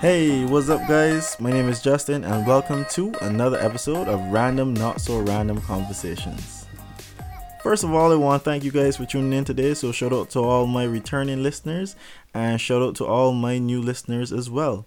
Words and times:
Hey, 0.00 0.44
what's 0.44 0.68
up, 0.68 0.86
guys? 0.86 1.40
My 1.40 1.50
name 1.50 1.70
is 1.70 1.80
Justin, 1.80 2.22
and 2.22 2.46
welcome 2.46 2.84
to 2.90 3.14
another 3.22 3.58
episode 3.58 4.08
of 4.08 4.20
Random 4.30 4.74
Not 4.74 5.00
So 5.00 5.20
Random 5.20 5.58
Conversations. 5.62 6.66
First 7.62 7.82
of 7.82 7.94
all, 7.94 8.12
I 8.12 8.16
want 8.16 8.44
to 8.44 8.44
thank 8.44 8.62
you 8.62 8.70
guys 8.70 8.98
for 8.98 9.06
tuning 9.06 9.32
in 9.32 9.46
today. 9.46 9.72
So, 9.72 9.92
shout 9.92 10.12
out 10.12 10.28
to 10.30 10.40
all 10.40 10.66
my 10.66 10.84
returning 10.84 11.42
listeners, 11.42 11.96
and 12.34 12.60
shout 12.60 12.82
out 12.82 12.94
to 12.96 13.06
all 13.06 13.32
my 13.32 13.56
new 13.56 13.80
listeners 13.80 14.34
as 14.34 14.50
well. 14.50 14.84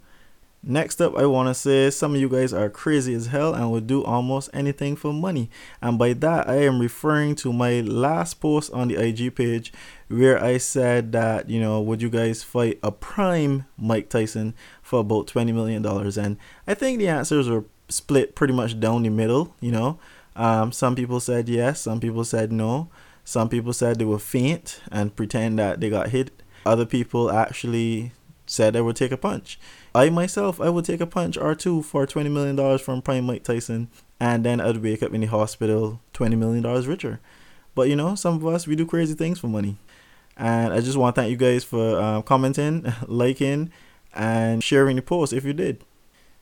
Next 0.61 1.01
up, 1.01 1.17
I 1.17 1.25
want 1.25 1.47
to 1.47 1.53
say 1.55 1.89
some 1.89 2.13
of 2.13 2.21
you 2.21 2.27
guys 2.27 2.53
are 2.53 2.69
crazy 2.69 3.15
as 3.15 3.27
hell 3.27 3.55
and 3.55 3.71
would 3.71 3.87
do 3.87 4.03
almost 4.03 4.49
anything 4.53 4.95
for 4.95 5.11
money. 5.11 5.49
And 5.81 5.97
by 5.97 6.13
that, 6.13 6.49
I 6.49 6.57
am 6.65 6.79
referring 6.79 7.35
to 7.35 7.51
my 7.53 7.79
last 7.79 8.41
post 8.41 8.71
on 8.73 8.89
the 8.89 9.01
IG 9.01 9.35
page 9.35 9.71
where 10.09 10.43
I 10.43 10.57
said 10.57 11.11
that, 11.11 11.49
you 11.49 11.59
know, 11.59 11.79
would 11.81 12.01
you 12.01 12.09
guys 12.09 12.43
fight 12.43 12.79
a 12.81 12.91
prime 12.91 13.65
Mike 13.77 14.09
Tyson 14.09 14.55
for 14.81 14.99
about 14.99 15.27
$20 15.27 15.53
million? 15.53 15.85
And 15.85 16.37
I 16.67 16.73
think 16.73 16.97
the 16.97 17.07
answers 17.07 17.47
were 17.47 17.65
split 17.89 18.35
pretty 18.35 18.53
much 18.53 18.79
down 18.79 19.03
the 19.03 19.09
middle, 19.09 19.55
you 19.61 19.71
know. 19.71 19.99
Um, 20.35 20.71
some 20.71 20.95
people 20.95 21.19
said 21.19 21.47
yes, 21.47 21.81
some 21.81 21.99
people 21.99 22.23
said 22.23 22.51
no. 22.51 22.89
Some 23.23 23.49
people 23.49 23.73
said 23.73 23.99
they 23.99 24.05
were 24.05 24.19
faint 24.19 24.81
and 24.91 25.15
pretend 25.15 25.59
that 25.59 25.79
they 25.79 25.89
got 25.89 26.09
hit. 26.09 26.31
Other 26.65 26.85
people 26.85 27.31
actually 27.31 28.11
said 28.47 28.73
they 28.73 28.81
would 28.81 28.95
take 28.95 29.11
a 29.11 29.17
punch. 29.17 29.59
I 29.93 30.09
myself, 30.09 30.59
I 30.59 30.69
would 30.69 30.85
take 30.85 31.01
a 31.01 31.05
punch 31.05 31.37
or 31.37 31.53
two 31.53 31.83
for 31.83 32.07
$20 32.07 32.31
million 32.31 32.77
from 32.79 33.03
Prime 33.03 33.25
Mike 33.25 33.43
Tyson, 33.43 33.89
and 34.19 34.43
then 34.43 34.59
I'd 34.59 34.77
wake 34.77 35.03
up 35.03 35.13
in 35.13 35.21
the 35.21 35.27
hospital 35.27 35.99
$20 36.13 36.37
million 36.37 36.63
richer. 36.87 37.19
But 37.75 37.89
you 37.89 37.95
know, 37.95 38.15
some 38.15 38.35
of 38.35 38.47
us, 38.47 38.65
we 38.65 38.75
do 38.75 38.85
crazy 38.85 39.13
things 39.13 39.39
for 39.39 39.47
money. 39.47 39.77
And 40.39 40.73
I 40.73 40.79
just 40.79 40.97
want 40.97 41.15
to 41.15 41.21
thank 41.21 41.29
you 41.29 41.37
guys 41.37 41.63
for 41.63 42.01
um, 42.01 42.23
commenting, 42.23 42.91
liking, 43.07 43.71
and 44.15 44.63
sharing 44.63 44.95
the 44.95 45.03
post 45.03 45.33
if 45.33 45.45
you 45.45 45.53
did. 45.53 45.83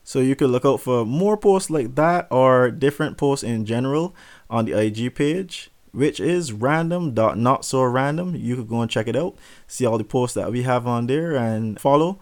So 0.03 0.20
you 0.20 0.38
could 0.38 0.52
look 0.52 0.64
out 0.64 0.80
for 0.80 1.06
more 1.06 1.36
posts 1.36 1.70
like 1.70 1.95
that 1.95 2.28
or 2.31 2.72
different 2.72 3.18
posts 3.18 3.44
in 3.44 3.66
general 3.66 4.16
on 4.50 4.64
the 4.64 4.80
IG 4.80 5.16
page, 5.16 5.70
which 5.92 6.22
is 6.22 6.53
random 6.53 7.14
not 7.14 7.66
so 7.66 7.84
random. 7.84 8.34
You 8.36 8.56
could 8.56 8.70
go 8.70 8.80
and 8.80 8.90
check 8.90 9.09
it 9.09 9.18
out, 9.18 9.36
see 9.68 9.86
all 9.86 9.98
the 9.98 10.06
posts 10.06 10.36
that 10.36 10.52
we 10.52 10.62
have 10.62 10.88
on 10.88 11.08
there, 11.08 11.36
and 11.36 11.78
follow 11.78 12.20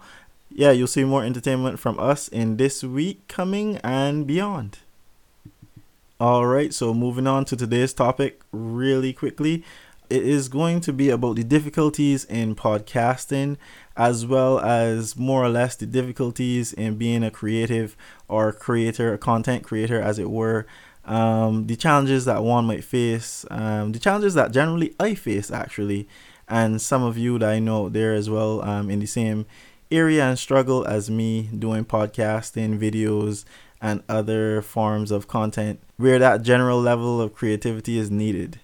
yeah, 0.56 0.70
you'll 0.70 0.86
see 0.86 1.04
more 1.04 1.22
entertainment 1.22 1.78
from 1.78 2.00
us 2.00 2.28
in 2.28 2.56
this 2.56 2.82
week 2.82 3.28
coming 3.28 3.76
and 3.84 4.26
beyond. 4.26 4.78
All 6.18 6.46
right, 6.46 6.72
so 6.72 6.94
moving 6.94 7.26
on 7.26 7.44
to 7.46 7.56
today's 7.56 7.92
topic 7.92 8.40
really 8.52 9.12
quickly. 9.12 9.64
It 10.08 10.22
is 10.22 10.48
going 10.48 10.80
to 10.82 10.92
be 10.92 11.10
about 11.10 11.34
the 11.34 11.42
difficulties 11.42 12.24
in 12.24 12.54
podcasting 12.54 13.56
as 13.96 14.24
well 14.24 14.60
as 14.60 15.16
more 15.16 15.42
or 15.42 15.48
less 15.48 15.74
the 15.74 15.86
difficulties 15.86 16.72
in 16.72 16.96
being 16.96 17.24
a 17.24 17.30
creative 17.30 17.96
or 18.28 18.52
creator, 18.52 19.14
a 19.14 19.18
content 19.18 19.64
creator, 19.64 20.00
as 20.00 20.20
it 20.20 20.30
were. 20.30 20.64
Um, 21.04 21.66
the 21.66 21.74
challenges 21.74 22.24
that 22.26 22.44
one 22.44 22.66
might 22.66 22.84
face, 22.84 23.44
um, 23.50 23.92
the 23.92 23.98
challenges 23.98 24.34
that 24.34 24.52
generally 24.52 24.94
I 25.00 25.14
face 25.14 25.50
actually, 25.50 26.08
and 26.48 26.80
some 26.80 27.02
of 27.02 27.18
you 27.18 27.38
that 27.40 27.48
I 27.48 27.58
know 27.58 27.88
there 27.88 28.14
as 28.14 28.30
well 28.30 28.62
um, 28.62 28.90
in 28.90 29.00
the 29.00 29.06
same 29.06 29.46
area 29.90 30.24
and 30.24 30.38
struggle 30.38 30.86
as 30.86 31.10
me 31.10 31.42
doing 31.56 31.84
podcasting, 31.84 32.78
videos, 32.78 33.44
and 33.80 34.02
other 34.08 34.62
forms 34.62 35.10
of 35.10 35.28
content 35.28 35.80
where 35.96 36.18
that 36.18 36.42
general 36.42 36.80
level 36.80 37.20
of 37.20 37.34
creativity 37.34 37.98
is 37.98 38.10
needed. 38.10 38.60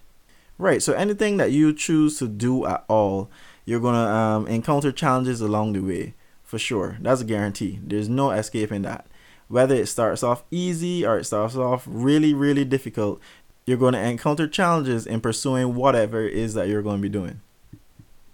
Right, 0.58 0.82
so 0.82 0.92
anything 0.92 1.38
that 1.38 1.50
you 1.50 1.72
choose 1.72 2.18
to 2.18 2.28
do 2.28 2.66
at 2.66 2.84
all, 2.88 3.30
you're 3.64 3.80
to 3.80 3.88
um, 3.88 4.46
encounter 4.46 4.92
challenges 4.92 5.40
along 5.40 5.72
the 5.72 5.80
way, 5.80 6.14
for 6.44 6.58
sure. 6.58 6.98
That's 7.00 7.20
a 7.20 7.24
guarantee. 7.24 7.80
There's 7.82 8.08
no 8.08 8.30
escaping 8.30 8.82
that. 8.82 9.06
Whether 9.48 9.74
it 9.74 9.86
starts 9.86 10.22
off 10.22 10.44
easy 10.50 11.04
or 11.04 11.18
it 11.18 11.24
starts 11.24 11.56
off 11.56 11.84
really, 11.86 12.32
really 12.32 12.64
difficult, 12.64 13.20
you're 13.66 13.78
going 13.78 13.94
to 13.94 14.00
encounter 14.00 14.46
challenges 14.46 15.06
in 15.06 15.20
pursuing 15.20 15.74
whatever 15.74 16.26
it 16.26 16.34
is 16.34 16.54
that 16.54 16.68
you're 16.68 16.82
going 16.82 16.98
to 16.98 17.02
be 17.02 17.08
doing 17.08 17.40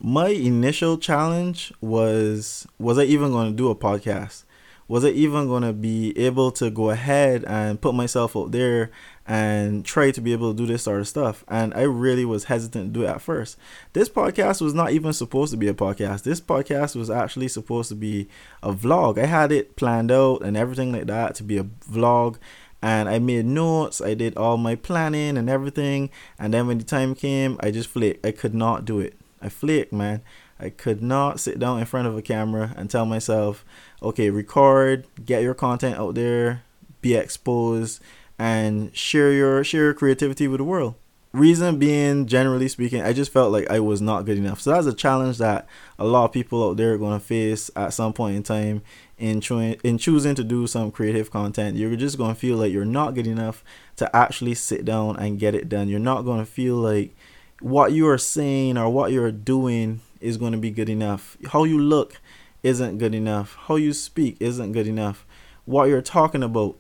my 0.01 0.29
initial 0.29 0.97
challenge 0.97 1.73
was 1.81 2.67
was 2.79 2.99
I 2.99 3.05
even 3.05 3.33
going 3.33 3.51
to 3.51 3.57
do 3.57 3.71
a 3.71 3.75
podcast? 3.75 4.45
Was 4.87 5.05
I 5.05 5.09
even 5.09 5.49
going 5.49 5.65
to 5.65 5.73
be 5.73 6.17
able 6.17 6.51
to 6.53 6.71
go 6.71 6.91
ahead 6.91 7.45
and 7.45 7.81
put 7.81 7.95
myself 7.95 8.37
out 8.37 8.53
there 8.53 8.91
and 9.29 9.85
try 9.85 10.11
to 10.11 10.21
be 10.21 10.33
able 10.33 10.53
to 10.53 10.57
do 10.57 10.67
this 10.67 10.83
sort 10.83 11.01
of 11.01 11.07
stuff? 11.07 11.45
And 11.47 11.75
I 11.75 11.83
really 11.83 12.25
was 12.25 12.45
hesitant 12.45 12.95
to 12.95 13.01
do 13.01 13.07
it 13.07 13.11
at 13.11 13.21
first. 13.21 13.59
This 13.93 14.09
podcast 14.09 14.61
was 14.61 14.75
not 14.75 14.91
even 14.91 15.13
supposed 15.13 15.53
to 15.53 15.59
be 15.59 15.69
a 15.69 15.75
podcast. 15.75 16.23
This 16.23 16.41
podcast 16.41 16.97
was 16.97 17.11
actually 17.11 17.49
supposed 17.49 17.91
to 17.91 17.95
be 17.95 18.29
a 18.63 18.73
vlog. 18.73 19.19
I 19.19 19.27
had 19.27 19.53
it 19.53 19.77
planned 19.77 20.11
out 20.11 20.43
and 20.43 20.57
everything 20.57 20.93
like 20.93 21.07
that 21.07 21.35
to 21.37 21.43
be 21.45 21.59
a 21.59 21.65
vlog 21.65 22.39
and 22.83 23.09
I 23.09 23.19
made 23.19 23.45
notes. 23.45 24.01
I 24.01 24.15
did 24.15 24.37
all 24.37 24.57
my 24.57 24.77
planning 24.77 25.37
and 25.37 25.51
everything. 25.51 26.11
And 26.39 26.55
then 26.55 26.67
when 26.67 26.79
the 26.79 26.85
time 26.85 27.15
came, 27.15 27.59
I 27.61 27.71
just 27.71 27.89
flaked. 27.89 28.25
I 28.25 28.31
could 28.31 28.55
not 28.55 28.85
do 28.85 29.01
it. 29.01 29.15
I 29.43 29.49
flicked, 29.49 29.93
man. 29.93 30.23
I 30.61 30.71
could 30.71 31.03
not 31.03 31.39
sit 31.39 31.59
down 31.59 31.79
in 31.79 31.87
front 31.87 32.09
of 32.09 32.17
a 32.17 32.23
camera 32.23 32.75
and 32.77 32.91
tell 32.91 33.05
myself, 33.05 33.65
okay, 34.03 34.31
record, 34.31 35.07
get 35.25 35.43
your 35.43 35.55
content 35.55 35.97
out 35.97 36.15
there, 36.15 36.63
be 37.01 37.15
exposed, 37.15 38.01
and 38.39 38.95
share 38.97 39.33
your 39.33 39.65
share 39.65 39.85
your 39.85 39.95
creativity 39.95 40.49
with 40.49 40.59
the 40.59 40.65
world. 40.65 40.95
Reason 41.33 41.79
being, 41.79 42.27
generally 42.27 42.69
speaking, 42.69 43.03
I 43.03 43.13
just 43.13 43.31
felt 43.31 43.53
like 43.53 43.71
I 43.71 43.81
was 43.81 44.01
not 44.01 44.25
good 44.25 44.39
enough. 44.39 44.63
So 44.63 44.71
that's 44.71 44.87
a 44.87 44.95
challenge 44.95 45.37
that 45.39 45.67
a 45.99 46.07
lot 46.07 46.25
of 46.25 46.33
people 46.33 46.67
out 46.67 46.79
there 46.79 46.95
are 46.95 46.99
going 46.99 47.19
to 47.19 47.25
face 47.25 47.71
at 47.77 47.93
some 47.93 48.15
point 48.15 48.37
in 48.37 48.43
time 48.43 48.83
in 49.19 49.43
cho- 49.43 49.59
in 49.59 49.99
choosing 49.99 50.35
to 50.37 50.45
do 50.45 50.67
some 50.67 50.91
creative 50.91 51.31
content. 51.31 51.77
You're 51.77 51.97
just 51.97 52.17
going 52.17 52.35
to 52.35 52.41
feel 52.41 52.57
like 52.57 52.73
you're 52.73 52.87
not 52.87 53.15
good 53.15 53.27
enough 53.27 53.63
to 53.97 54.15
actually 54.17 54.55
sit 54.55 54.87
down 54.87 55.17
and 55.19 55.39
get 55.39 55.55
it 55.55 55.69
done. 55.69 55.89
You're 55.89 56.01
not 56.01 56.23
going 56.23 56.39
to 56.39 56.47
feel 56.47 56.77
like 56.77 57.15
what 57.61 57.93
you 57.93 58.09
are 58.09 58.19
saying 58.19 58.79
or 58.79 58.89
what 58.89 59.13
you're 59.13 59.33
doing 59.33 60.01
is 60.21 60.37
going 60.37 60.53
to 60.53 60.59
be 60.59 60.71
good 60.71 60.89
enough. 60.89 61.37
How 61.49 61.65
you 61.65 61.79
look 61.79 62.21
isn't 62.63 62.99
good 62.99 63.15
enough. 63.15 63.57
How 63.67 63.77
you 63.77 63.93
speak 63.93 64.37
isn't 64.41 64.73
good 64.73 64.87
enough. 64.87 65.27
What 65.65 65.89
you're 65.89 66.03
talking 66.03 66.43
about 66.43 66.79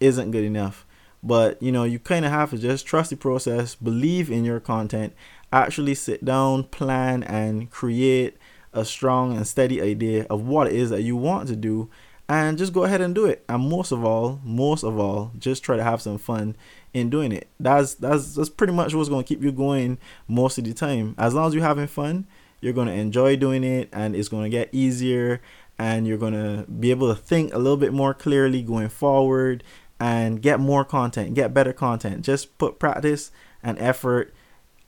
isn't 0.00 0.30
good 0.30 0.44
enough. 0.44 0.86
But 1.22 1.62
you 1.62 1.72
know, 1.72 1.84
you 1.84 1.98
kind 1.98 2.24
of 2.24 2.30
have 2.30 2.50
to 2.50 2.58
just 2.58 2.86
trust 2.86 3.10
the 3.10 3.16
process, 3.16 3.74
believe 3.74 4.30
in 4.30 4.44
your 4.44 4.60
content, 4.60 5.14
actually 5.52 5.94
sit 5.94 6.24
down, 6.24 6.64
plan, 6.64 7.22
and 7.22 7.70
create 7.70 8.36
a 8.72 8.84
strong 8.84 9.36
and 9.36 9.46
steady 9.46 9.80
idea 9.80 10.26
of 10.30 10.46
what 10.46 10.68
it 10.68 10.74
is 10.74 10.90
that 10.90 11.02
you 11.02 11.16
want 11.16 11.48
to 11.48 11.56
do 11.56 11.90
and 12.28 12.58
just 12.58 12.72
go 12.72 12.84
ahead 12.84 13.00
and 13.00 13.14
do 13.14 13.24
it. 13.24 13.44
And 13.48 13.68
most 13.68 13.90
of 13.90 14.04
all, 14.04 14.40
most 14.44 14.84
of 14.84 14.98
all, 14.98 15.32
just 15.38 15.62
try 15.62 15.76
to 15.76 15.84
have 15.84 16.02
some 16.02 16.18
fun 16.18 16.56
in 16.92 17.10
doing 17.10 17.32
it. 17.32 17.48
That's 17.58 17.94
that's 17.94 18.34
that's 18.34 18.50
pretty 18.50 18.72
much 18.72 18.94
what's 18.94 19.08
gonna 19.08 19.24
keep 19.24 19.42
you 19.42 19.52
going 19.52 19.98
most 20.26 20.58
of 20.58 20.64
the 20.64 20.74
time. 20.74 21.14
As 21.18 21.34
long 21.34 21.48
as 21.48 21.54
you're 21.54 21.64
having 21.64 21.86
fun, 21.86 22.26
you're 22.60 22.72
gonna 22.74 22.92
enjoy 22.92 23.36
doing 23.36 23.64
it, 23.64 23.88
and 23.92 24.14
it's 24.14 24.28
gonna 24.28 24.48
get 24.50 24.68
easier, 24.72 25.40
and 25.78 26.06
you're 26.06 26.18
gonna 26.18 26.66
be 26.78 26.90
able 26.90 27.14
to 27.14 27.20
think 27.20 27.54
a 27.54 27.58
little 27.58 27.76
bit 27.76 27.92
more 27.92 28.12
clearly 28.12 28.62
going 28.62 28.88
forward, 28.90 29.64
and 30.00 30.40
get 30.40 30.60
more 30.60 30.84
content, 30.84 31.34
get 31.34 31.54
better 31.54 31.72
content. 31.72 32.24
Just 32.24 32.56
put 32.58 32.78
practice 32.78 33.30
and 33.62 33.78
effort 33.78 34.32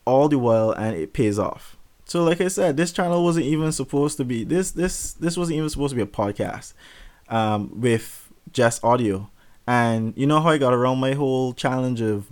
all 0.04 0.28
the 0.28 0.38
while, 0.38 0.72
and 0.72 0.96
it 0.96 1.12
pays 1.12 1.38
off. 1.38 1.76
So, 2.04 2.24
like 2.24 2.40
I 2.40 2.48
said, 2.48 2.76
this 2.76 2.92
channel 2.92 3.22
wasn't 3.22 3.46
even 3.46 3.70
supposed 3.72 4.16
to 4.16 4.24
be 4.24 4.44
this 4.44 4.72
this 4.72 5.12
this 5.14 5.36
wasn't 5.36 5.58
even 5.58 5.68
supposed 5.70 5.90
to 5.90 5.96
be 5.96 6.02
a 6.02 6.06
podcast 6.06 6.72
um, 7.28 7.80
with 7.80 8.32
just 8.52 8.82
audio. 8.84 9.30
And 9.66 10.14
you 10.16 10.26
know 10.26 10.40
how 10.40 10.50
I 10.50 10.58
got 10.58 10.72
around 10.72 10.98
my 10.98 11.12
whole 11.12 11.52
challenge 11.52 12.00
of 12.00 12.26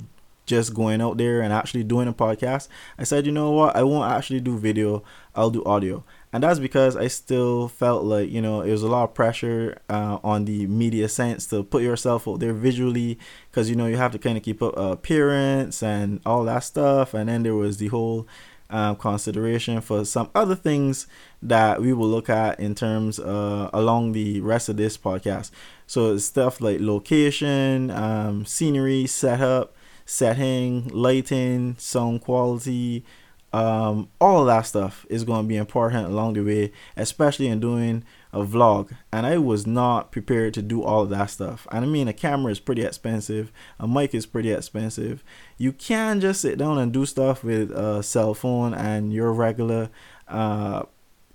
just 0.46 0.74
going 0.74 1.00
out 1.00 1.18
there 1.18 1.40
and 1.40 1.52
actually 1.52 1.84
doing 1.84 2.08
a 2.08 2.12
podcast? 2.12 2.66
I 2.98 3.04
said, 3.04 3.26
you 3.26 3.32
know 3.32 3.52
what? 3.52 3.76
I 3.76 3.84
won't 3.84 4.10
actually 4.10 4.40
do 4.40 4.58
video, 4.58 5.04
I'll 5.36 5.50
do 5.50 5.62
audio. 5.64 6.02
And 6.32 6.42
that's 6.42 6.58
because 6.58 6.94
I 6.94 7.08
still 7.08 7.68
felt 7.68 8.04
like, 8.04 8.30
you 8.30 8.42
know, 8.42 8.60
it 8.60 8.70
was 8.70 8.82
a 8.82 8.88
lot 8.88 9.04
of 9.04 9.14
pressure 9.14 9.80
uh, 9.88 10.18
on 10.22 10.44
the 10.44 10.66
media 10.66 11.08
sense 11.08 11.46
to 11.46 11.62
put 11.62 11.82
yourself 11.82 12.28
out 12.28 12.40
there 12.40 12.52
visually 12.52 13.18
because, 13.50 13.70
you 13.70 13.76
know, 13.76 13.86
you 13.86 13.96
have 13.96 14.12
to 14.12 14.18
kind 14.18 14.36
of 14.36 14.42
keep 14.42 14.62
up 14.62 14.76
appearance 14.76 15.82
and 15.82 16.20
all 16.26 16.44
that 16.44 16.64
stuff. 16.64 17.14
And 17.14 17.28
then 17.28 17.44
there 17.44 17.54
was 17.54 17.78
the 17.78 17.88
whole 17.88 18.28
um, 18.70 18.96
consideration 18.96 19.80
for 19.80 20.04
some 20.04 20.28
other 20.34 20.54
things 20.54 21.06
that 21.40 21.80
we 21.80 21.92
will 21.92 22.08
look 22.08 22.28
at 22.28 22.60
in 22.60 22.74
terms 22.74 23.18
uh, 23.18 23.70
along 23.72 24.12
the 24.12 24.40
rest 24.40 24.68
of 24.68 24.76
this 24.76 24.98
podcast. 24.98 25.50
So 25.86 26.18
stuff 26.18 26.60
like 26.60 26.80
location, 26.80 27.90
um, 27.90 28.44
scenery, 28.44 29.06
setup, 29.06 29.74
setting, 30.04 30.88
lighting, 30.88 31.76
sound 31.78 32.20
quality, 32.20 33.04
um, 33.52 34.08
all 34.20 34.40
of 34.40 34.46
that 34.46 34.62
stuff 34.62 35.06
is 35.08 35.24
going 35.24 35.44
to 35.44 35.48
be 35.48 35.56
important 35.56 36.06
along 36.06 36.34
the 36.34 36.42
way, 36.42 36.72
especially 36.96 37.48
in 37.48 37.60
doing 37.60 38.04
a 38.32 38.44
vlog. 38.44 38.94
And 39.12 39.26
I 39.26 39.38
was 39.38 39.66
not 39.66 40.12
prepared 40.12 40.54
to 40.54 40.62
do 40.62 40.82
all 40.82 41.02
of 41.02 41.10
that 41.10 41.30
stuff. 41.30 41.66
And 41.72 41.84
I 41.84 41.88
mean, 41.88 42.08
a 42.08 42.12
camera 42.12 42.52
is 42.52 42.60
pretty 42.60 42.82
expensive, 42.82 43.50
a 43.78 43.88
mic 43.88 44.14
is 44.14 44.26
pretty 44.26 44.52
expensive. 44.52 45.24
You 45.56 45.72
can 45.72 46.20
just 46.20 46.42
sit 46.42 46.58
down 46.58 46.78
and 46.78 46.92
do 46.92 47.06
stuff 47.06 47.42
with 47.42 47.70
a 47.70 48.02
cell 48.02 48.34
phone 48.34 48.74
and 48.74 49.12
your 49.12 49.32
regular 49.32 49.90
uh, 50.28 50.82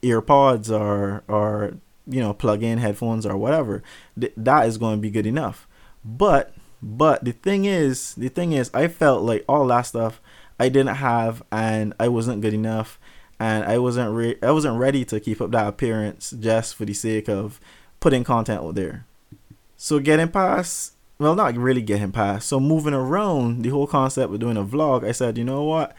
earpods 0.04 0.70
or 0.70 1.24
or 1.28 1.78
you 2.06 2.20
know, 2.20 2.34
plug 2.34 2.64
in 2.64 2.80
headphones 2.80 3.26
or 3.26 3.38
whatever. 3.38 3.82
Th- 4.20 4.34
that 4.36 4.68
is 4.68 4.78
going 4.78 4.98
to 4.98 5.02
be 5.02 5.10
good 5.10 5.26
enough. 5.26 5.68
But 6.04 6.54
but 6.82 7.24
the 7.24 7.32
thing 7.32 7.66
is, 7.66 8.14
the 8.16 8.28
thing 8.28 8.52
is, 8.52 8.70
I 8.74 8.88
felt 8.88 9.24
like 9.24 9.46
all 9.48 9.68
that 9.68 9.84
stuff 9.84 10.22
I 10.60 10.70
didn't 10.70 10.96
have, 10.96 11.44
and 11.52 11.94
I 12.00 12.08
wasn't 12.08 12.42
good 12.42 12.54
enough, 12.54 13.00
and 13.40 13.64
I 13.66 13.78
wasn't 13.78 14.14
re- 14.14 14.38
I 14.42 14.52
wasn't 14.52 14.80
ready 14.80 15.06
to 15.06 15.20
keep 15.20 15.42
up 15.42 15.52
that 15.52 15.68
appearance 15.68 16.32
just 16.32 16.76
for 16.76 16.86
the 16.86 16.94
sake 16.94 17.28
of 17.28 17.60
putting 18.00 18.24
content 18.24 18.62
out 18.62 18.76
there. 18.76 19.06
So 19.78 20.00
getting 20.00 20.30
past, 20.30 20.94
well, 21.20 21.36
not 21.36 21.58
really 21.58 21.82
getting 21.82 22.12
past. 22.12 22.48
So 22.48 22.60
moving 22.60 22.94
around 22.94 23.64
the 23.64 23.70
whole 23.70 23.88
concept 23.88 24.34
of 24.34 24.40
doing 24.40 24.58
a 24.58 24.64
vlog, 24.64 25.06
I 25.06 25.12
said, 25.12 25.38
you 25.38 25.44
know 25.44 25.64
what? 25.64 25.96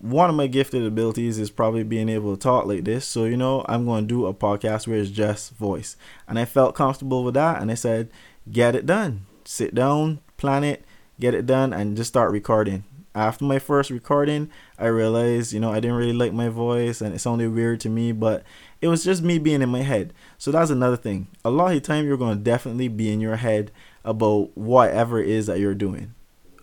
One 0.00 0.30
of 0.30 0.36
my 0.36 0.46
gifted 0.46 0.84
abilities 0.84 1.38
is 1.38 1.50
probably 1.50 1.82
being 1.82 2.08
able 2.08 2.34
to 2.34 2.40
talk 2.40 2.66
like 2.66 2.84
this. 2.84 3.06
So, 3.06 3.24
you 3.24 3.36
know, 3.36 3.64
I'm 3.68 3.84
going 3.84 4.04
to 4.04 4.08
do 4.08 4.26
a 4.26 4.34
podcast 4.34 4.86
where 4.86 4.98
it's 4.98 5.10
just 5.10 5.54
voice. 5.54 5.96
And 6.26 6.38
I 6.38 6.44
felt 6.44 6.74
comfortable 6.74 7.24
with 7.24 7.34
that. 7.34 7.60
And 7.60 7.70
I 7.70 7.74
said, 7.74 8.10
get 8.50 8.74
it 8.74 8.86
done 8.86 9.26
sit 9.44 9.74
down, 9.74 10.20
plan 10.36 10.64
it, 10.64 10.84
get 11.20 11.34
it 11.34 11.46
done, 11.46 11.72
and 11.72 11.96
just 11.96 12.08
start 12.08 12.32
recording. 12.32 12.84
After 13.14 13.44
my 13.44 13.58
first 13.58 13.90
recording, 13.90 14.50
I 14.78 14.86
realized, 14.86 15.52
you 15.52 15.60
know, 15.60 15.70
I 15.70 15.80
didn't 15.80 15.96
really 15.96 16.14
like 16.14 16.32
my 16.32 16.48
voice 16.48 17.02
and 17.02 17.14
it 17.14 17.18
sounded 17.18 17.52
weird 17.52 17.80
to 17.80 17.90
me, 17.90 18.12
but 18.12 18.42
it 18.80 18.88
was 18.88 19.04
just 19.04 19.22
me 19.22 19.38
being 19.38 19.60
in 19.60 19.68
my 19.68 19.82
head. 19.82 20.14
So 20.38 20.50
that's 20.50 20.70
another 20.70 20.96
thing. 20.96 21.28
A 21.44 21.50
lot 21.50 21.68
of 21.68 21.74
the 21.74 21.80
time, 21.80 22.06
you're 22.06 22.16
going 22.16 22.38
to 22.38 22.42
definitely 22.42 22.88
be 22.88 23.12
in 23.12 23.20
your 23.20 23.36
head 23.36 23.70
about 24.02 24.56
whatever 24.56 25.20
it 25.20 25.28
is 25.28 25.46
that 25.46 25.60
you're 25.60 25.74
doing. 25.74 26.14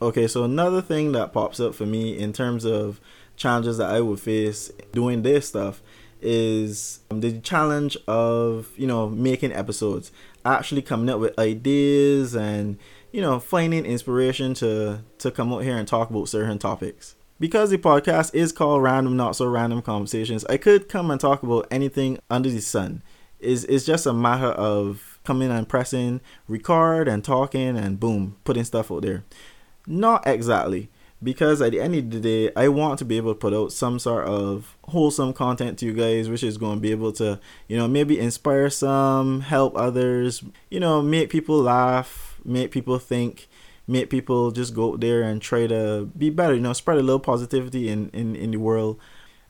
Okay, 0.02 0.28
so 0.28 0.44
another 0.44 0.82
thing 0.82 1.12
that 1.12 1.34
pops 1.34 1.60
up 1.60 1.76
for 1.76 1.86
me 1.86 2.18
in 2.18 2.34
terms 2.34 2.66
of 2.66 3.00
challenges 3.36 3.78
that 3.78 3.92
I 3.92 4.02
would 4.02 4.20
face 4.20 4.72
doing 4.92 5.22
this 5.22 5.48
stuff 5.48 5.82
is 6.22 7.00
um, 7.12 7.22
the 7.22 7.40
challenge 7.40 7.96
of, 8.08 8.72
you 8.76 8.88
know, 8.88 9.08
making 9.08 9.54
episodes 9.54 10.12
actually 10.46 10.82
coming 10.82 11.10
up 11.10 11.20
with 11.20 11.38
ideas 11.38 12.36
and 12.36 12.78
you 13.12 13.22
know 13.22 13.40
finding 13.40 13.86
inspiration 13.86 14.54
to 14.56 15.02
to 15.18 15.32
come 15.32 15.54
out 15.54 15.64
here 15.64 15.78
and 15.78 15.88
talk 15.88 16.10
about 16.10 16.30
certain 16.30 16.60
topics. 16.60 17.16
Because 17.40 17.70
the 17.70 17.78
podcast 17.78 18.36
is 18.36 18.52
called 18.52 18.84
random 18.84 19.16
not 19.16 19.36
so 19.36 19.46
random 19.46 19.82
conversations 19.82 20.44
i 20.46 20.58
could 20.58 20.90
come 20.90 21.10
and 21.10 21.22
talk 21.22 21.42
about 21.44 21.68
anything 21.72 22.20
under 22.30 22.50
the 22.50 22.62
sun. 22.62 23.02
Is 23.40 23.64
it's 23.66 23.86
just 23.86 24.06
a 24.06 24.14
matter 24.14 24.48
of 24.48 25.20
coming 25.24 25.50
and 25.50 25.68
pressing 25.68 26.20
record 26.48 27.08
and 27.08 27.24
talking 27.24 27.78
and 27.78 28.00
boom 28.00 28.38
putting 28.44 28.66
stuff 28.66 28.92
out 28.92 29.04
there. 29.04 29.24
Not 29.88 30.28
exactly 30.28 30.90
because 31.22 31.62
at 31.62 31.72
the 31.72 31.82
end 31.82 31.96
of 31.96 32.12
the 32.12 32.20
day, 32.20 32.52
I 32.56 32.70
want 32.70 33.00
to 33.00 33.06
be 33.06 33.18
able 33.18 33.34
to 33.34 33.40
put 33.40 33.54
out 33.54 33.72
some 33.72 34.00
sort 34.00 34.26
of 34.26 34.78
wholesome 34.86 35.34
content 35.34 35.78
to 35.80 35.86
you 35.86 35.94
guys, 35.94 36.30
which 36.30 36.44
is 36.44 36.58
going 36.58 36.78
to 36.78 36.82
be 36.82 36.92
able 36.92 37.12
to, 37.14 37.40
you 37.68 37.78
know, 37.78 37.88
maybe 37.88 38.20
inspire 38.20 38.70
some, 38.70 39.42
help 39.42 39.76
others, 39.76 40.44
you 40.70 40.80
know, 40.80 41.02
make 41.02 41.30
people 41.30 41.62
laugh, 41.62 42.29
make 42.46 42.72
people 42.72 43.00
think, 43.00 43.48
make 43.88 44.10
people 44.10 44.52
just 44.52 44.74
go 44.74 44.94
out 44.94 45.00
there 45.00 45.22
and 45.24 45.42
try 45.42 45.68
to 45.68 46.10
be 46.18 46.30
better, 46.30 46.54
you 46.54 46.62
know, 46.62 46.74
spread 46.74 46.98
a 46.98 47.04
little 47.04 47.20
positivity 47.20 47.90
in, 47.90 48.10
in, 48.10 48.36
in 48.36 48.52
the 48.52 48.58
world. 48.58 49.00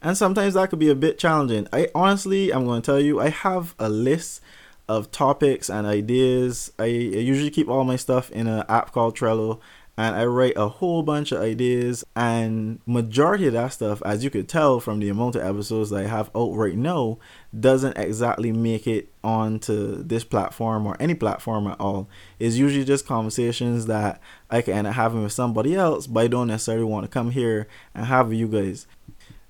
And 0.01 0.17
sometimes 0.17 0.53
that 0.53 0.69
could 0.69 0.79
be 0.79 0.89
a 0.89 0.95
bit 0.95 1.19
challenging. 1.19 1.67
I 1.73 1.89
honestly, 1.93 2.51
I'm 2.51 2.65
going 2.65 2.81
to 2.81 2.85
tell 2.85 2.99
you, 2.99 3.19
I 3.19 3.29
have 3.29 3.75
a 3.79 3.89
list 3.89 4.41
of 4.87 5.11
topics 5.11 5.69
and 5.69 5.85
ideas. 5.85 6.71
I, 6.79 6.83
I 6.83 6.87
usually 6.87 7.51
keep 7.51 7.67
all 7.67 7.83
my 7.83 7.97
stuff 7.97 8.31
in 8.31 8.47
an 8.47 8.63
app 8.69 8.91
called 8.91 9.17
Trello 9.17 9.59
and 9.99 10.15
I 10.15 10.23
write 10.23 10.53
a 10.55 10.69
whole 10.69 11.03
bunch 11.03 11.33
of 11.33 11.41
ideas 11.41 12.05
and 12.15 12.79
majority 12.85 13.47
of 13.47 13.53
that 13.53 13.73
stuff 13.73 14.01
as 14.05 14.23
you 14.23 14.29
could 14.29 14.47
tell 14.47 14.79
from 14.79 14.99
the 14.99 15.09
amount 15.09 15.35
of 15.35 15.41
episodes 15.41 15.89
that 15.89 16.05
I 16.05 16.07
have 16.07 16.31
out 16.33 16.53
right 16.53 16.77
now 16.77 17.17
doesn't 17.59 17.97
exactly 17.97 18.53
make 18.53 18.87
it 18.87 19.11
onto 19.25 20.01
this 20.01 20.23
platform 20.23 20.87
or 20.87 20.95
any 21.01 21.15
platform 21.15 21.67
at 21.67 21.81
all. 21.81 22.07
It's 22.39 22.55
usually 22.55 22.85
just 22.85 23.05
conversations 23.05 23.87
that 23.87 24.21
I 24.49 24.61
can 24.61 24.75
end 24.75 24.87
up 24.87 24.93
having 24.93 25.21
with 25.21 25.33
somebody 25.33 25.75
else 25.75 26.07
but 26.07 26.21
I 26.21 26.27
don't 26.27 26.47
necessarily 26.47 26.85
want 26.85 27.03
to 27.03 27.11
come 27.11 27.31
here 27.31 27.67
and 27.93 28.05
have 28.05 28.29
with 28.29 28.37
you 28.37 28.47
guys. 28.47 28.87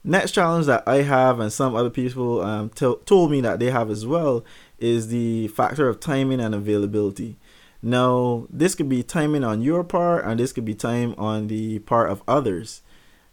Next 0.04 0.32
challenge 0.32 0.66
that 0.66 0.82
I 0.88 1.04
have 1.04 1.40
and 1.40 1.54
some 1.54 1.76
other 1.76 1.92
people 1.92 2.42
um, 2.42 2.70
t- 2.70 2.96
told 3.06 3.30
me 3.30 3.40
that 3.42 3.60
they 3.60 3.70
have 3.70 3.92
as 3.92 4.08
well 4.08 4.44
is 4.80 5.10
the 5.10 5.50
factor 5.50 5.88
of 5.88 6.00
timing 6.00 6.40
and 6.40 6.56
availability. 6.56 7.38
Now, 7.82 8.48
this 8.50 8.76
could 8.76 8.90
be 8.90 9.04
timing 9.04 9.44
on 9.44 9.62
your 9.62 9.84
part, 9.84 10.26
and 10.26 10.40
this 10.40 10.52
could 10.52 10.66
be 10.66 10.76
time 10.76 11.16
on 11.18 11.48
the 11.48 11.80
part 11.80 12.12
of 12.12 12.22
others. 12.28 12.82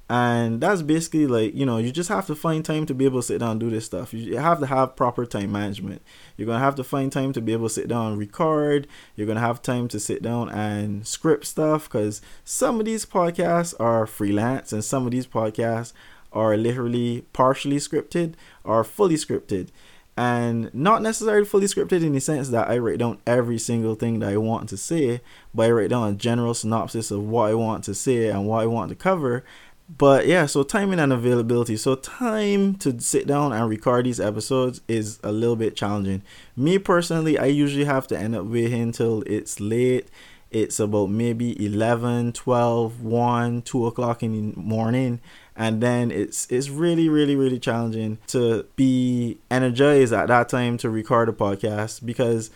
And 0.09 0.61
that's 0.61 0.83
basically 0.83 1.27
like, 1.27 1.55
you 1.55 1.67
know, 1.67 1.79
you 1.79 1.91
just 1.91 2.09
have 2.11 2.29
to 2.29 2.37
find 2.37 2.65
time 2.65 2.87
to 2.87 2.95
be 2.95 3.07
able 3.07 3.19
to 3.19 3.27
sit 3.27 3.39
down 3.39 3.53
and 3.53 3.61
do 3.61 3.71
this 3.71 3.87
stuff. 3.87 4.15
You 4.15 4.37
have 4.37 4.61
to 4.61 4.67
have 4.67 4.95
proper 4.95 5.27
time 5.27 5.51
management. 5.51 6.01
You're 6.37 6.47
going 6.47 6.61
to 6.61 6.65
have 6.65 6.77
to 6.77 6.85
find 6.85 7.11
time 7.11 7.33
to 7.33 7.41
be 7.41 7.53
able 7.53 7.67
to 7.67 7.75
sit 7.75 7.89
down 7.89 8.13
and 8.13 8.19
record. 8.19 8.87
You're 9.17 9.27
going 9.27 9.35
to 9.37 9.43
have 9.43 9.63
time 9.63 9.89
to 9.89 9.99
sit 9.99 10.23
down 10.23 10.49
and 10.49 11.05
script 11.05 11.45
stuff 11.45 11.91
because 11.91 12.23
some 12.45 12.79
of 12.79 12.87
these 12.87 13.05
podcasts 13.05 13.75
are 13.81 14.07
freelance 14.07 14.73
and 14.73 14.85
some 14.85 15.07
of 15.07 15.11
these 15.11 15.27
podcasts 15.27 15.93
are 16.33 16.57
literally 16.57 17.25
partially 17.33 17.79
scripted 17.79 18.35
or 18.63 18.85
fully 18.85 19.17
scripted 19.17 19.71
and 20.17 20.73
not 20.75 21.03
necessarily 21.03 21.45
fully 21.45 21.67
scripted 21.67 22.03
in 22.03 22.13
the 22.13 22.21
sense 22.21 22.49
that 22.49 22.69
I 22.69 22.79
write 22.79 22.99
down 22.99 23.19
every 23.27 23.59
single 23.59 23.95
thing 23.95 24.21
that 24.21 24.31
I 24.31 24.39
want 24.39 24.69
to 24.71 24.77
say, 24.77 25.21
but 25.55 25.67
I 25.67 25.71
write 25.71 25.91
down 25.91 26.09
a 26.09 26.17
general 26.17 26.55
synopsis 26.55 27.11
of 27.11 27.23
what 27.23 27.51
I 27.51 27.55
want 27.55 27.85
to 27.85 27.95
say 27.95 28.29
and 28.29 28.47
what 28.47 28.63
I 28.63 28.67
want 28.67 28.89
to 28.89 28.95
cover. 28.95 29.45
But 29.89 30.27
yeah, 30.27 30.47
so 30.47 30.63
timing 30.63 30.99
and 30.99 31.13
availability. 31.13 31.77
So 31.77 31.95
time 31.95 32.75
to 32.77 32.99
sit 32.99 33.27
down 33.27 33.53
and 33.53 33.69
record 33.69 34.07
these 34.07 34.19
episodes 34.19 34.81
is 34.89 35.21
a 35.23 35.31
little 35.31 35.55
bit 35.55 35.77
challenging. 35.77 36.23
Me 36.57 36.79
personally, 36.79 37.39
I 37.39 37.47
usually 37.47 37.85
have 37.85 38.07
to 38.09 38.19
end 38.19 38.35
up 38.35 38.47
waiting 38.47 38.83
until 38.83 39.23
it's 39.27 39.61
late. 39.61 40.09
It's 40.51 40.81
about 40.81 41.11
maybe 41.11 41.65
11, 41.65 42.33
12, 42.33 43.03
1, 43.03 43.63
2 43.63 43.87
o'clock 43.87 44.23
in 44.23 44.53
the 44.55 44.59
morning 44.59 45.21
and 45.57 45.81
then 45.81 46.11
it's 46.11 46.47
it's 46.51 46.69
really 46.69 47.09
really 47.09 47.35
really 47.35 47.59
challenging 47.59 48.19
to 48.27 48.67
be 48.77 49.39
energized 49.51 50.13
at 50.13 50.29
that 50.29 50.49
time 50.49 50.77
to 50.79 50.91
record 50.91 51.29
a 51.29 51.33
podcast 51.33 52.05
because 52.05 52.51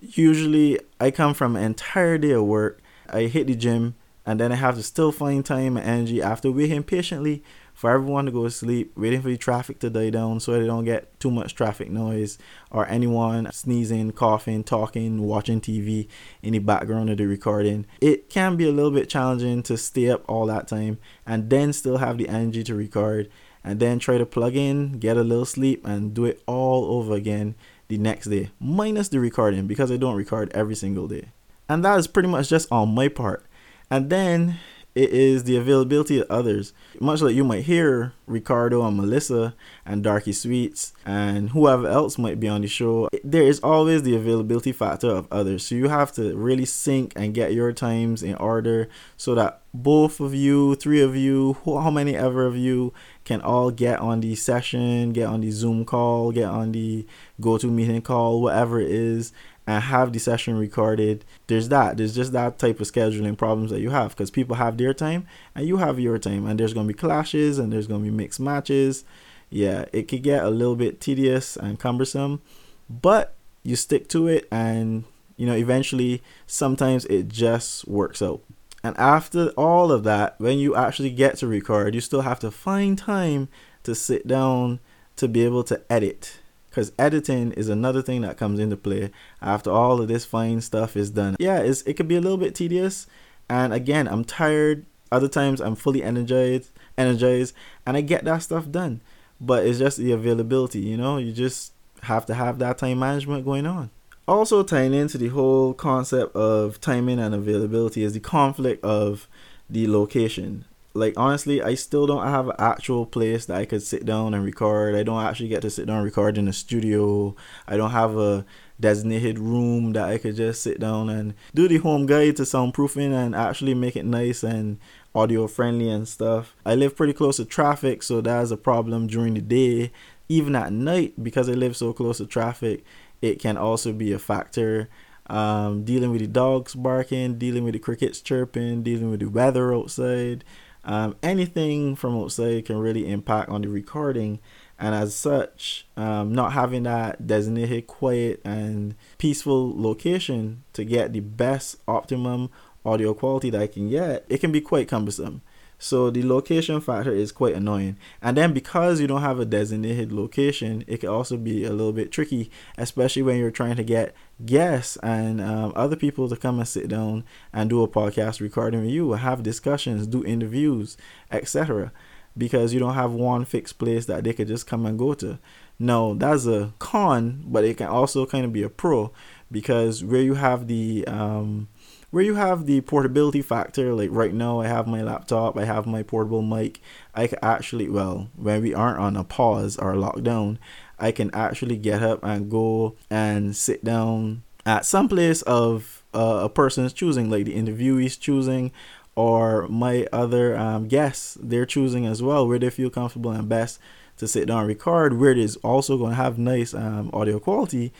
usually 0.00 0.78
I 1.00 1.10
come 1.10 1.34
from 1.34 1.56
an 1.56 1.62
entire 1.62 2.18
day 2.18 2.32
of 2.32 2.44
work. 2.44 2.80
I 3.08 3.22
hit 3.22 3.46
the 3.46 3.54
gym 3.54 3.94
and 4.26 4.38
then 4.38 4.52
I 4.52 4.56
have 4.56 4.76
to 4.76 4.82
still 4.82 5.12
find 5.12 5.44
time 5.44 5.76
and 5.76 5.86
energy 5.86 6.22
after 6.22 6.50
waiting 6.50 6.82
patiently 6.82 7.42
for 7.82 7.90
everyone 7.90 8.26
to 8.26 8.30
go 8.30 8.44
to 8.44 8.50
sleep, 8.52 8.96
waiting 8.96 9.20
for 9.20 9.26
the 9.26 9.36
traffic 9.36 9.80
to 9.80 9.90
die 9.90 10.08
down 10.08 10.38
so 10.38 10.52
they 10.52 10.64
don't 10.64 10.84
get 10.84 11.18
too 11.18 11.32
much 11.32 11.52
traffic 11.52 11.90
noise 11.90 12.38
or 12.70 12.86
anyone 12.86 13.50
sneezing, 13.50 14.12
coughing, 14.12 14.62
talking, 14.62 15.20
watching 15.20 15.60
TV 15.60 16.06
in 16.42 16.52
the 16.52 16.60
background 16.60 17.10
of 17.10 17.16
the 17.16 17.26
recording. 17.26 17.84
It 18.00 18.30
can 18.30 18.54
be 18.54 18.68
a 18.68 18.70
little 18.70 18.92
bit 18.92 19.08
challenging 19.08 19.64
to 19.64 19.76
stay 19.76 20.08
up 20.08 20.24
all 20.28 20.46
that 20.46 20.68
time 20.68 20.98
and 21.26 21.50
then 21.50 21.72
still 21.72 21.96
have 21.96 22.18
the 22.18 22.28
energy 22.28 22.62
to 22.62 22.74
record 22.76 23.28
and 23.64 23.80
then 23.80 23.98
try 23.98 24.16
to 24.16 24.24
plug 24.24 24.54
in, 24.54 25.00
get 25.00 25.16
a 25.16 25.24
little 25.24 25.44
sleep, 25.44 25.84
and 25.84 26.14
do 26.14 26.24
it 26.24 26.40
all 26.46 26.84
over 26.84 27.14
again 27.14 27.56
the 27.88 27.98
next 27.98 28.26
day, 28.26 28.50
minus 28.60 29.08
the 29.08 29.18
recording 29.18 29.66
because 29.66 29.90
I 29.90 29.96
don't 29.96 30.14
record 30.14 30.52
every 30.54 30.76
single 30.76 31.08
day. 31.08 31.30
And 31.68 31.84
that 31.84 31.98
is 31.98 32.06
pretty 32.06 32.28
much 32.28 32.48
just 32.48 32.70
on 32.70 32.94
my 32.94 33.08
part. 33.08 33.44
And 33.90 34.08
then 34.08 34.60
it 34.94 35.10
is 35.10 35.44
the 35.44 35.56
availability 35.56 36.20
of 36.20 36.30
others. 36.30 36.72
Much 37.00 37.22
like 37.22 37.34
you 37.34 37.44
might 37.44 37.64
hear 37.64 38.12
Ricardo 38.26 38.84
and 38.86 38.96
Melissa 38.96 39.54
and 39.86 40.04
Darky 40.04 40.32
Sweets 40.32 40.92
and 41.06 41.50
whoever 41.50 41.88
else 41.88 42.18
might 42.18 42.38
be 42.38 42.48
on 42.48 42.60
the 42.60 42.68
show, 42.68 43.08
there 43.24 43.42
is 43.42 43.60
always 43.60 44.02
the 44.02 44.14
availability 44.14 44.72
factor 44.72 45.08
of 45.08 45.26
others. 45.30 45.66
So 45.66 45.74
you 45.74 45.88
have 45.88 46.12
to 46.12 46.36
really 46.36 46.66
sync 46.66 47.12
and 47.16 47.34
get 47.34 47.54
your 47.54 47.72
times 47.72 48.22
in 48.22 48.34
order 48.36 48.88
so 49.16 49.34
that 49.34 49.62
both 49.74 50.20
of 50.20 50.34
you, 50.34 50.74
three 50.74 51.00
of 51.00 51.16
you, 51.16 51.56
how 51.64 51.90
many 51.90 52.14
ever 52.14 52.44
of 52.44 52.56
you 52.56 52.92
can 53.24 53.40
all 53.40 53.70
get 53.70 53.98
on 54.00 54.20
the 54.20 54.34
session, 54.34 55.12
get 55.12 55.26
on 55.26 55.40
the 55.40 55.50
Zoom 55.50 55.86
call, 55.86 56.32
get 56.32 56.48
on 56.48 56.72
the 56.72 57.06
go 57.40 57.56
to 57.56 57.68
meeting 57.68 58.02
call, 58.02 58.42
whatever 58.42 58.80
it 58.80 58.90
is, 58.90 59.32
and 59.66 59.84
have 59.84 60.12
the 60.12 60.18
session 60.18 60.56
recorded. 60.56 61.24
There's 61.46 61.68
that. 61.68 61.96
There's 61.96 62.14
just 62.14 62.32
that 62.32 62.58
type 62.58 62.80
of 62.80 62.90
scheduling 62.90 63.36
problems 63.36 63.70
that 63.70 63.80
you 63.80 63.90
have 63.90 64.10
because 64.10 64.30
people 64.30 64.56
have 64.56 64.76
their 64.76 64.94
time 64.94 65.26
and 65.54 65.66
you 65.66 65.76
have 65.76 66.00
your 66.00 66.18
time, 66.18 66.46
and 66.46 66.58
there's 66.58 66.74
gonna 66.74 66.88
be 66.88 66.94
clashes 66.94 67.58
and 67.58 67.72
there's 67.72 67.86
gonna 67.86 68.04
be 68.04 68.10
mixed 68.10 68.40
matches. 68.40 69.04
Yeah, 69.50 69.84
it 69.92 70.08
could 70.08 70.22
get 70.22 70.44
a 70.44 70.50
little 70.50 70.76
bit 70.76 71.00
tedious 71.00 71.56
and 71.56 71.78
cumbersome, 71.78 72.40
but 72.88 73.34
you 73.62 73.76
stick 73.76 74.08
to 74.08 74.26
it, 74.26 74.48
and 74.50 75.04
you 75.36 75.46
know 75.46 75.54
eventually 75.54 76.22
sometimes 76.46 77.04
it 77.06 77.28
just 77.28 77.86
works 77.86 78.22
out. 78.22 78.40
And 78.84 78.96
after 78.98 79.50
all 79.50 79.92
of 79.92 80.02
that, 80.04 80.34
when 80.40 80.58
you 80.58 80.74
actually 80.74 81.10
get 81.10 81.36
to 81.36 81.46
record, 81.46 81.94
you 81.94 82.00
still 82.00 82.22
have 82.22 82.40
to 82.40 82.50
find 82.50 82.98
time 82.98 83.48
to 83.84 83.94
sit 83.94 84.26
down 84.26 84.80
to 85.16 85.28
be 85.28 85.44
able 85.44 85.62
to 85.64 85.80
edit 85.88 86.40
because 86.72 86.90
editing 86.98 87.52
is 87.52 87.68
another 87.68 88.00
thing 88.00 88.22
that 88.22 88.38
comes 88.38 88.58
into 88.58 88.78
play 88.78 89.10
after 89.42 89.70
all 89.70 90.00
of 90.00 90.08
this 90.08 90.24
fine 90.24 90.62
stuff 90.62 90.96
is 90.96 91.10
done. 91.10 91.36
Yeah, 91.38 91.58
it's, 91.58 91.82
it 91.82 91.94
could 91.98 92.08
be 92.08 92.16
a 92.16 92.20
little 92.20 92.38
bit 92.38 92.54
tedious, 92.54 93.06
and 93.50 93.74
again, 93.74 94.08
I'm 94.08 94.24
tired. 94.24 94.86
Other 95.10 95.28
times, 95.28 95.60
I'm 95.60 95.74
fully 95.74 96.02
energized, 96.02 96.70
energized, 96.96 97.54
and 97.84 97.94
I 97.94 98.00
get 98.00 98.24
that 98.24 98.38
stuff 98.38 98.70
done. 98.70 99.02
But 99.38 99.66
it's 99.66 99.78
just 99.78 99.98
the 99.98 100.12
availability, 100.12 100.80
you 100.80 100.96
know. 100.96 101.18
You 101.18 101.32
just 101.32 101.74
have 102.04 102.24
to 102.26 102.34
have 102.34 102.58
that 102.60 102.78
time 102.78 103.00
management 103.00 103.44
going 103.44 103.66
on. 103.66 103.90
Also, 104.26 104.62
tying 104.62 104.94
into 104.94 105.18
the 105.18 105.28
whole 105.28 105.74
concept 105.74 106.34
of 106.34 106.80
timing 106.80 107.18
and 107.18 107.34
availability 107.34 108.02
is 108.02 108.14
the 108.14 108.20
conflict 108.20 108.82
of 108.82 109.28
the 109.68 109.86
location. 109.86 110.64
Like 110.94 111.14
honestly, 111.16 111.62
I 111.62 111.74
still 111.74 112.06
don't 112.06 112.26
have 112.26 112.48
an 112.48 112.56
actual 112.58 113.06
place 113.06 113.46
that 113.46 113.56
I 113.56 113.64
could 113.64 113.82
sit 113.82 114.04
down 114.04 114.34
and 114.34 114.44
record. 114.44 114.94
I 114.94 115.02
don't 115.02 115.24
actually 115.24 115.48
get 115.48 115.62
to 115.62 115.70
sit 115.70 115.86
down 115.86 115.96
and 115.96 116.04
record 116.04 116.36
in 116.36 116.48
a 116.48 116.52
studio. 116.52 117.34
I 117.66 117.76
don't 117.76 117.92
have 117.92 118.16
a 118.16 118.44
designated 118.78 119.38
room 119.38 119.92
that 119.92 120.08
I 120.08 120.18
could 120.18 120.36
just 120.36 120.62
sit 120.62 120.80
down 120.80 121.08
and 121.08 121.34
do 121.54 121.68
the 121.68 121.78
home 121.78 122.04
guide 122.04 122.36
to 122.36 122.42
soundproofing 122.42 123.12
and 123.12 123.34
actually 123.34 123.74
make 123.74 123.96
it 123.96 124.04
nice 124.04 124.42
and 124.42 124.78
audio 125.14 125.46
friendly 125.46 125.88
and 125.88 126.06
stuff. 126.06 126.54
I 126.66 126.74
live 126.74 126.96
pretty 126.96 127.12
close 127.14 127.36
to 127.36 127.44
traffic, 127.44 128.02
so 128.02 128.20
that's 128.20 128.50
a 128.50 128.56
problem 128.56 129.06
during 129.06 129.34
the 129.34 129.40
day. 129.40 129.92
Even 130.28 130.56
at 130.56 130.72
night, 130.72 131.22
because 131.22 131.48
I 131.48 131.52
live 131.52 131.76
so 131.76 131.92
close 131.92 132.18
to 132.18 132.26
traffic, 132.26 132.84
it 133.20 133.38
can 133.38 133.56
also 133.56 133.92
be 133.92 134.12
a 134.12 134.18
factor. 134.18 134.88
Um, 135.28 135.84
dealing 135.84 136.10
with 136.10 136.20
the 136.20 136.26
dogs 136.26 136.74
barking, 136.74 137.38
dealing 137.38 137.64
with 137.64 137.74
the 137.74 137.78
crickets 137.78 138.20
chirping, 138.20 138.82
dealing 138.82 139.10
with 139.10 139.20
the 139.20 139.26
weather 139.26 139.72
outside. 139.72 140.44
Um, 140.84 141.16
anything 141.22 141.94
from 141.94 142.16
outside 142.16 142.66
can 142.66 142.78
really 142.78 143.08
impact 143.08 143.48
on 143.50 143.62
the 143.62 143.68
recording 143.68 144.40
and 144.78 144.96
as 144.96 145.14
such 145.14 145.86
um, 145.96 146.34
not 146.34 146.52
having 146.52 146.82
that 146.82 147.24
designated 147.24 147.86
quiet 147.86 148.40
and 148.44 148.96
peaceful 149.16 149.80
location 149.80 150.64
to 150.72 150.84
get 150.84 151.12
the 151.12 151.20
best 151.20 151.76
optimum 151.86 152.50
audio 152.84 153.14
quality 153.14 153.48
that 153.50 153.62
I 153.62 153.68
can 153.68 153.88
get, 153.90 154.26
it 154.28 154.38
can 154.38 154.50
be 154.50 154.60
quite 154.60 154.88
cumbersome. 154.88 155.42
So 155.82 156.10
the 156.10 156.22
location 156.22 156.80
factor 156.80 157.10
is 157.10 157.32
quite 157.32 157.56
annoying. 157.56 157.96
And 158.22 158.36
then 158.36 158.52
because 158.52 159.00
you 159.00 159.08
don't 159.08 159.22
have 159.22 159.40
a 159.40 159.44
designated 159.44 160.12
location, 160.12 160.84
it 160.86 160.98
can 160.98 161.08
also 161.08 161.36
be 161.36 161.64
a 161.64 161.72
little 161.72 161.92
bit 161.92 162.12
tricky, 162.12 162.52
especially 162.78 163.22
when 163.22 163.36
you're 163.38 163.50
trying 163.50 163.74
to 163.74 163.82
get 163.82 164.14
guests 164.46 164.96
and 165.02 165.40
um, 165.40 165.72
other 165.74 165.96
people 165.96 166.28
to 166.28 166.36
come 166.36 166.60
and 166.60 166.68
sit 166.68 166.86
down 166.86 167.24
and 167.52 167.68
do 167.68 167.82
a 167.82 167.88
podcast 167.88 168.40
recording 168.40 168.82
with 168.82 168.90
you, 168.90 169.12
or 169.12 169.16
have 169.16 169.42
discussions, 169.42 170.06
do 170.06 170.24
interviews, 170.24 170.96
etc. 171.32 171.90
Because 172.38 172.72
you 172.72 172.78
don't 172.78 172.94
have 172.94 173.10
one 173.10 173.44
fixed 173.44 173.80
place 173.80 174.06
that 174.06 174.22
they 174.22 174.32
could 174.32 174.46
just 174.46 174.68
come 174.68 174.86
and 174.86 174.96
go 174.96 175.14
to. 175.14 175.40
No, 175.80 176.14
that's 176.14 176.46
a 176.46 176.72
con, 176.78 177.42
but 177.44 177.64
it 177.64 177.78
can 177.78 177.88
also 177.88 178.24
kind 178.24 178.44
of 178.44 178.52
be 178.52 178.62
a 178.62 178.68
pro 178.68 179.12
because 179.50 180.04
where 180.04 180.22
you 180.22 180.34
have 180.34 180.68
the 180.68 181.04
um, 181.08 181.66
where 182.12 182.22
you 182.22 182.36
have 182.36 182.66
the 182.66 182.80
portability 182.82 183.42
factor 183.42 183.92
like 183.92 184.10
right 184.12 184.32
now 184.32 184.60
i 184.60 184.66
have 184.68 184.86
my 184.86 185.02
laptop 185.02 185.56
i 185.56 185.64
have 185.64 185.86
my 185.86 186.02
portable 186.02 186.42
mic 186.42 186.80
i 187.14 187.26
can 187.26 187.38
actually 187.42 187.88
well 187.88 188.28
when 188.36 188.62
we 188.62 188.72
aren't 188.72 188.98
on 188.98 189.16
a 189.16 189.24
pause 189.24 189.76
or 189.78 189.92
a 189.92 189.96
lockdown 189.96 190.56
i 191.00 191.10
can 191.10 191.28
actually 191.34 191.76
get 191.76 192.02
up 192.02 192.22
and 192.22 192.50
go 192.50 192.94
and 193.10 193.56
sit 193.56 193.84
down 193.84 194.42
at 194.64 194.86
some 194.86 195.08
place 195.08 195.42
of 195.42 196.04
uh, 196.14 196.40
a 196.44 196.48
person's 196.48 196.92
choosing 196.92 197.28
like 197.28 197.46
the 197.46 197.56
interviewee's 197.56 198.16
choosing 198.16 198.70
or 199.16 199.66
my 199.68 200.06
other 200.12 200.56
um, 200.56 200.86
guests 200.86 201.36
they're 201.42 201.66
choosing 201.66 202.06
as 202.06 202.22
well 202.22 202.46
where 202.46 202.58
they 202.58 202.70
feel 202.70 202.90
comfortable 202.90 203.32
and 203.32 203.48
best 203.48 203.80
to 204.22 204.28
sit 204.28 204.46
down 204.46 204.60
and 204.60 204.68
record 204.68 205.18
where 205.18 205.32
it 205.32 205.38
is 205.38 205.56
also 205.56 205.98
going 205.98 206.10
to 206.10 206.16
have 206.16 206.38
nice 206.38 206.74
um, 206.74 207.10
audio 207.12 207.38
quality. 207.38 207.92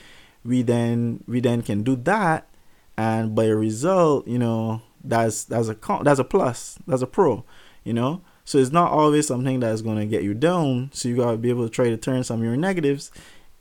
We 0.45 0.63
then 0.63 1.25
we 1.27 1.41
then 1.41 1.63
can 1.63 1.83
do 1.83 1.97
that 1.97 2.47
and 2.97 3.35
by 3.35 3.45
a 3.45 3.57
result, 3.57 4.27
you 4.27 4.39
know, 4.39 4.83
that's 5.03 5.45
that's 5.45 5.69
a 5.69 5.77
that's 6.03 6.21
a 6.21 6.25
plus, 6.25 6.79
that's 6.87 7.03
a 7.03 7.07
pro, 7.07 7.45
you 7.85 7.93
know. 7.93 8.23
So 8.45 8.59
it's 8.59 8.73
not 8.73 8.91
always 8.91 9.29
something 9.29 9.61
that's 9.61 9.83
to 9.83 10.07
get 10.07 10.25
you 10.25 10.35
down. 10.35 10.91
So 10.93 11.09
you 11.09 11.17
got 11.17 11.31
to 11.33 11.37
be 11.37 11.51
able 11.51 11.65
to 11.65 11.71
try 11.71 11.91
to 11.91 11.97
turn 11.97 12.25
some 12.25 12.41
of 12.41 12.45
your 12.45 12.57
negatives 12.57 13.11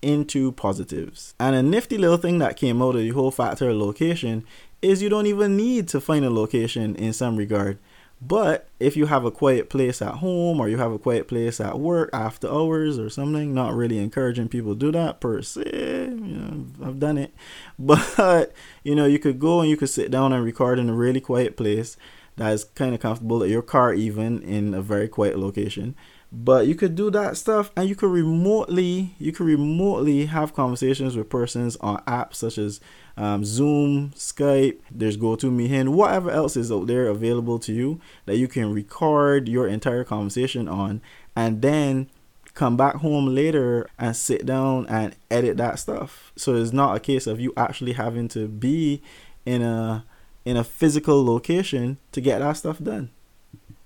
into 0.01 0.51
positives. 0.51 1.35
And 1.39 1.55
a 1.55 1.61
nifty 1.61 1.97
little 1.97 2.17
thing 2.17 2.39
that 2.39 2.57
came 2.57 2.81
out 2.81 2.95
of 2.95 3.01
the 3.01 3.09
whole 3.09 3.31
factor 3.31 3.69
of 3.69 3.77
location 3.77 4.43
is 4.81 5.01
you 5.01 5.09
don't 5.09 5.27
even 5.27 5.55
need 5.55 5.87
to 5.89 6.01
find 6.01 6.25
a 6.25 6.31
location 6.31 6.95
in 6.95 7.13
some 7.13 7.35
regard. 7.35 7.77
But 8.21 8.69
if 8.79 8.95
you 8.95 9.07
have 9.07 9.25
a 9.25 9.31
quiet 9.31 9.69
place 9.69 9.99
at 9.99 10.15
home 10.15 10.59
or 10.59 10.69
you 10.69 10.77
have 10.77 10.91
a 10.91 10.99
quiet 10.99 11.27
place 11.27 11.59
at 11.59 11.79
work 11.79 12.11
after 12.13 12.47
hours 12.47 12.99
or 12.99 13.09
something, 13.09 13.51
not 13.53 13.73
really 13.73 13.97
encouraging 13.97 14.47
people 14.47 14.73
to 14.73 14.79
do 14.79 14.91
that 14.91 15.19
per 15.19 15.41
se. 15.41 15.63
You 15.65 16.09
know, 16.15 16.65
I've 16.85 16.99
done 16.99 17.17
it. 17.17 17.33
But, 17.79 18.53
you 18.83 18.93
know, 18.93 19.05
you 19.05 19.17
could 19.17 19.39
go 19.39 19.61
and 19.61 19.69
you 19.69 19.75
could 19.75 19.89
sit 19.89 20.11
down 20.11 20.33
and 20.33 20.43
record 20.43 20.77
in 20.77 20.87
a 20.87 20.93
really 20.93 21.19
quiet 21.19 21.57
place 21.57 21.97
that 22.37 22.53
is 22.53 22.63
kind 22.63 22.93
of 22.93 23.01
comfortable 23.01 23.43
at 23.43 23.49
your 23.49 23.63
car, 23.63 23.91
even 23.91 24.43
in 24.43 24.75
a 24.75 24.83
very 24.83 25.07
quiet 25.07 25.39
location 25.39 25.95
but 26.31 26.65
you 26.65 26.75
could 26.75 26.95
do 26.95 27.11
that 27.11 27.35
stuff 27.35 27.71
and 27.75 27.89
you 27.89 27.95
could 27.95 28.09
remotely 28.09 29.13
you 29.19 29.33
could 29.33 29.45
remotely 29.45 30.27
have 30.27 30.53
conversations 30.53 31.17
with 31.17 31.29
persons 31.29 31.75
on 31.77 31.97
apps 32.05 32.35
such 32.35 32.57
as 32.57 32.79
um, 33.17 33.43
zoom 33.43 34.11
skype 34.15 34.79
there's 34.89 35.17
gotomeeting 35.17 35.89
whatever 35.89 36.31
else 36.31 36.55
is 36.55 36.71
out 36.71 36.87
there 36.87 37.07
available 37.07 37.59
to 37.59 37.73
you 37.73 37.99
that 38.25 38.37
you 38.37 38.47
can 38.47 38.73
record 38.73 39.49
your 39.49 39.67
entire 39.67 40.03
conversation 40.03 40.67
on 40.67 41.01
and 41.35 41.61
then 41.61 42.09
come 42.53 42.75
back 42.75 42.95
home 42.95 43.27
later 43.27 43.87
and 43.97 44.15
sit 44.15 44.45
down 44.45 44.85
and 44.87 45.15
edit 45.29 45.57
that 45.57 45.79
stuff. 45.79 46.31
So 46.35 46.55
it's 46.55 46.73
not 46.73 46.95
a 46.95 46.99
case 46.99 47.27
of 47.27 47.39
you 47.39 47.53
actually 47.55 47.93
having 47.93 48.27
to 48.29 48.47
be 48.47 49.01
in 49.45 49.61
a 49.61 50.05
in 50.43 50.57
a 50.57 50.63
physical 50.63 51.23
location 51.23 51.97
to 52.11 52.21
get 52.21 52.39
that 52.39 52.57
stuff 52.57 52.79
done. 52.79 53.09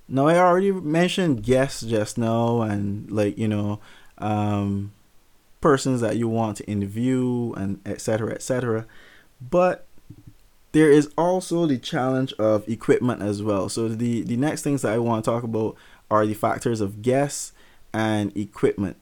Now 0.08 0.27
I 0.27 0.38
already 0.38 0.72
mentioned 0.72 1.44
guests 1.44 1.82
just 1.82 2.17
now 2.17 2.62
and 2.62 3.10
like 3.12 3.38
you 3.38 3.48
know 3.48 3.79
um, 4.17 4.94
persons 5.62 6.01
that 6.01 6.17
you 6.17 6.27
want 6.27 6.58
to 6.58 6.65
interview 6.65 7.53
and 7.53 7.79
etc 7.86 8.32
etc 8.34 8.86
but 9.50 9.86
there 10.72 10.92
is 10.92 11.10
also 11.18 11.66
the 11.66 11.78
challenge 11.78 12.34
of 12.34 12.68
equipment 12.68 13.22
as 13.22 13.42
well. 13.42 13.70
So 13.70 13.88
the 13.88 14.24
the 14.24 14.38
next 14.38 14.62
things 14.62 14.82
that 14.82 14.94
I 14.94 14.98
want 14.98 15.24
to 15.24 15.32
talk 15.32 15.44
about 15.44 15.75
are 16.12 16.25
the 16.25 16.34
factors 16.34 16.82
of 16.82 17.02
guests 17.02 17.54
and 17.94 18.36
equipment. 18.36 18.98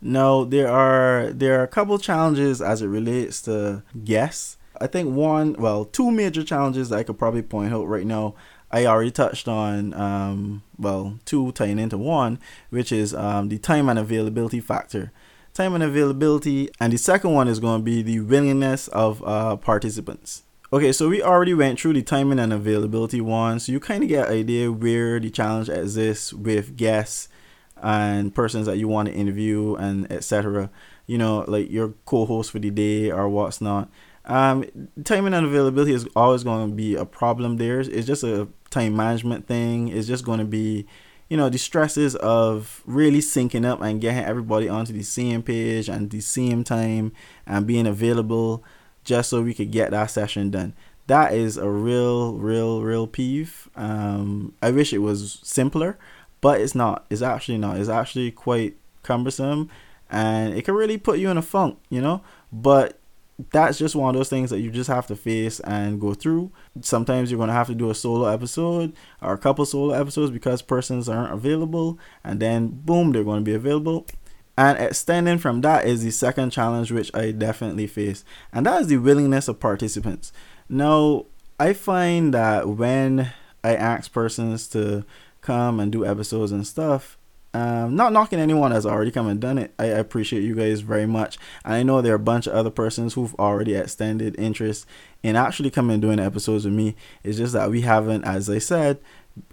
Now 0.00 0.44
there 0.44 0.68
are 0.68 1.32
there 1.32 1.60
are 1.60 1.64
a 1.64 1.68
couple 1.68 1.98
challenges 1.98 2.60
as 2.60 2.82
it 2.82 2.88
relates 2.88 3.40
to 3.42 3.82
guests 4.04 4.58
I 4.80 4.86
think 4.86 5.14
one 5.14 5.54
well 5.54 5.84
two 5.84 6.10
major 6.10 6.42
challenges 6.42 6.88
that 6.88 6.98
I 6.98 7.02
could 7.04 7.18
probably 7.18 7.42
point 7.42 7.72
out 7.72 7.86
right 7.86 8.06
now 8.06 8.34
I 8.74 8.86
already 8.86 9.12
touched 9.12 9.46
on, 9.46 9.94
um, 9.94 10.64
well, 10.76 11.20
two 11.24 11.52
tying 11.52 11.78
into 11.78 11.96
one, 11.96 12.40
which 12.70 12.90
is 12.90 13.14
um, 13.14 13.48
the 13.48 13.56
time 13.58 13.88
and 13.88 14.00
availability 14.00 14.58
factor. 14.58 15.12
Time 15.54 15.74
and 15.74 15.84
availability, 15.84 16.68
and 16.80 16.92
the 16.92 16.98
second 16.98 17.32
one 17.32 17.46
is 17.46 17.60
going 17.60 17.78
to 17.78 17.84
be 17.84 18.02
the 18.02 18.18
willingness 18.18 18.88
of 18.88 19.22
uh, 19.24 19.54
participants. 19.54 20.42
Okay, 20.72 20.90
so 20.90 21.08
we 21.08 21.22
already 21.22 21.54
went 21.54 21.78
through 21.78 21.92
the 21.92 22.02
timing 22.02 22.40
and 22.40 22.52
availability 22.52 23.20
one, 23.20 23.60
so 23.60 23.70
you 23.70 23.78
kind 23.78 24.02
of 24.02 24.08
get 24.08 24.26
an 24.26 24.34
idea 24.34 24.72
where 24.72 25.20
the 25.20 25.30
challenge 25.30 25.68
exists 25.68 26.32
with 26.32 26.76
guests 26.76 27.28
and 27.76 28.34
persons 28.34 28.66
that 28.66 28.78
you 28.78 28.88
want 28.88 29.06
to 29.06 29.14
interview 29.14 29.76
and 29.76 30.10
etc. 30.10 30.70
You 31.06 31.18
know, 31.18 31.44
like 31.46 31.70
your 31.70 31.94
co-host 32.04 32.50
for 32.50 32.58
the 32.58 32.70
day 32.70 33.12
or 33.12 33.28
what's 33.28 33.60
not. 33.60 33.88
Um, 34.24 34.64
timing 35.04 35.34
and 35.34 35.46
availability 35.46 35.92
is 35.92 36.08
always 36.16 36.42
going 36.42 36.70
to 36.70 36.74
be 36.74 36.96
a 36.96 37.04
problem 37.04 37.58
there. 37.58 37.78
It's 37.78 38.08
just 38.08 38.24
a 38.24 38.48
time 38.70 38.96
management 38.96 39.46
thing. 39.46 39.86
It's 39.86 40.08
just 40.08 40.24
going 40.24 40.40
to 40.40 40.44
be, 40.44 40.86
you 41.28 41.36
know, 41.36 41.48
the 41.48 41.58
stresses 41.58 42.14
of 42.16 42.82
really 42.86 43.20
syncing 43.20 43.64
up 43.64 43.80
and 43.80 44.00
getting 44.00 44.24
everybody 44.24 44.68
onto 44.68 44.92
the 44.92 45.02
same 45.02 45.42
page 45.42 45.88
and 45.88 46.10
the 46.10 46.20
same 46.20 46.64
time 46.64 47.12
and 47.46 47.66
being 47.66 47.86
available 47.86 48.62
just 49.04 49.30
so 49.30 49.42
we 49.42 49.54
could 49.54 49.70
get 49.70 49.90
that 49.90 50.10
session 50.10 50.50
done. 50.50 50.74
That 51.06 51.34
is 51.34 51.56
a 51.56 51.68
real, 51.68 52.34
real, 52.34 52.82
real 52.82 53.06
peeve. 53.06 53.68
Um, 53.76 54.54
I 54.62 54.70
wish 54.70 54.92
it 54.92 54.98
was 54.98 55.38
simpler, 55.42 55.98
but 56.40 56.60
it's 56.60 56.74
not. 56.74 57.04
It's 57.10 57.22
actually 57.22 57.58
not. 57.58 57.78
It's 57.78 57.88
actually 57.88 58.30
quite 58.30 58.76
cumbersome 59.02 59.70
and 60.10 60.54
it 60.54 60.64
can 60.64 60.74
really 60.74 60.98
put 60.98 61.18
you 61.18 61.30
in 61.30 61.36
a 61.36 61.42
funk, 61.42 61.78
you 61.88 62.00
know? 62.00 62.22
But 62.52 62.98
that's 63.50 63.78
just 63.78 63.96
one 63.96 64.14
of 64.14 64.18
those 64.18 64.28
things 64.28 64.50
that 64.50 64.60
you 64.60 64.70
just 64.70 64.88
have 64.88 65.06
to 65.08 65.16
face 65.16 65.58
and 65.60 66.00
go 66.00 66.14
through. 66.14 66.52
Sometimes 66.80 67.30
you're 67.30 67.38
going 67.38 67.48
to 67.48 67.54
have 67.54 67.66
to 67.66 67.74
do 67.74 67.90
a 67.90 67.94
solo 67.94 68.26
episode 68.26 68.92
or 69.20 69.32
a 69.32 69.38
couple 69.38 69.66
solo 69.66 69.92
episodes 69.92 70.30
because 70.30 70.62
persons 70.62 71.08
aren't 71.08 71.32
available, 71.32 71.98
and 72.22 72.40
then 72.40 72.68
boom, 72.68 73.12
they're 73.12 73.24
going 73.24 73.40
to 73.40 73.50
be 73.50 73.54
available. 73.54 74.06
And 74.56 74.78
extending 74.78 75.38
from 75.38 75.62
that 75.62 75.84
is 75.84 76.04
the 76.04 76.12
second 76.12 76.50
challenge, 76.50 76.92
which 76.92 77.12
I 77.12 77.32
definitely 77.32 77.88
face, 77.88 78.24
and 78.52 78.66
that 78.66 78.82
is 78.82 78.86
the 78.86 78.98
willingness 78.98 79.48
of 79.48 79.58
participants. 79.58 80.32
Now, 80.68 81.26
I 81.58 81.72
find 81.72 82.32
that 82.34 82.68
when 82.68 83.32
I 83.64 83.74
ask 83.74 84.12
persons 84.12 84.68
to 84.68 85.04
come 85.40 85.80
and 85.80 85.90
do 85.90 86.06
episodes 86.06 86.52
and 86.52 86.66
stuff, 86.66 87.18
Um, 87.54 87.94
not 87.94 88.12
knocking 88.12 88.40
anyone 88.40 88.72
that's 88.72 88.84
already 88.84 89.12
come 89.12 89.28
and 89.28 89.40
done 89.40 89.58
it. 89.58 89.72
I, 89.78 89.84
I 89.84 89.98
appreciate 89.98 90.42
you 90.42 90.56
guys 90.56 90.80
very 90.80 91.06
much. 91.06 91.38
I 91.64 91.84
know 91.84 92.02
there 92.02 92.12
are 92.12 92.16
a 92.16 92.18
bunch 92.18 92.48
of 92.48 92.52
other 92.52 92.70
persons 92.70 93.14
who've 93.14 93.34
already 93.36 93.74
extended 93.76 94.34
interest 94.40 94.86
in 95.22 95.36
actually 95.36 95.70
coming 95.70 95.94
and 95.94 96.02
doing 96.02 96.18
episodes 96.18 96.64
with 96.64 96.74
me. 96.74 96.96
It's 97.22 97.38
just 97.38 97.52
that 97.52 97.70
we 97.70 97.82
haven't, 97.82 98.24
as 98.24 98.50
I 98.50 98.58
said, 98.58 98.98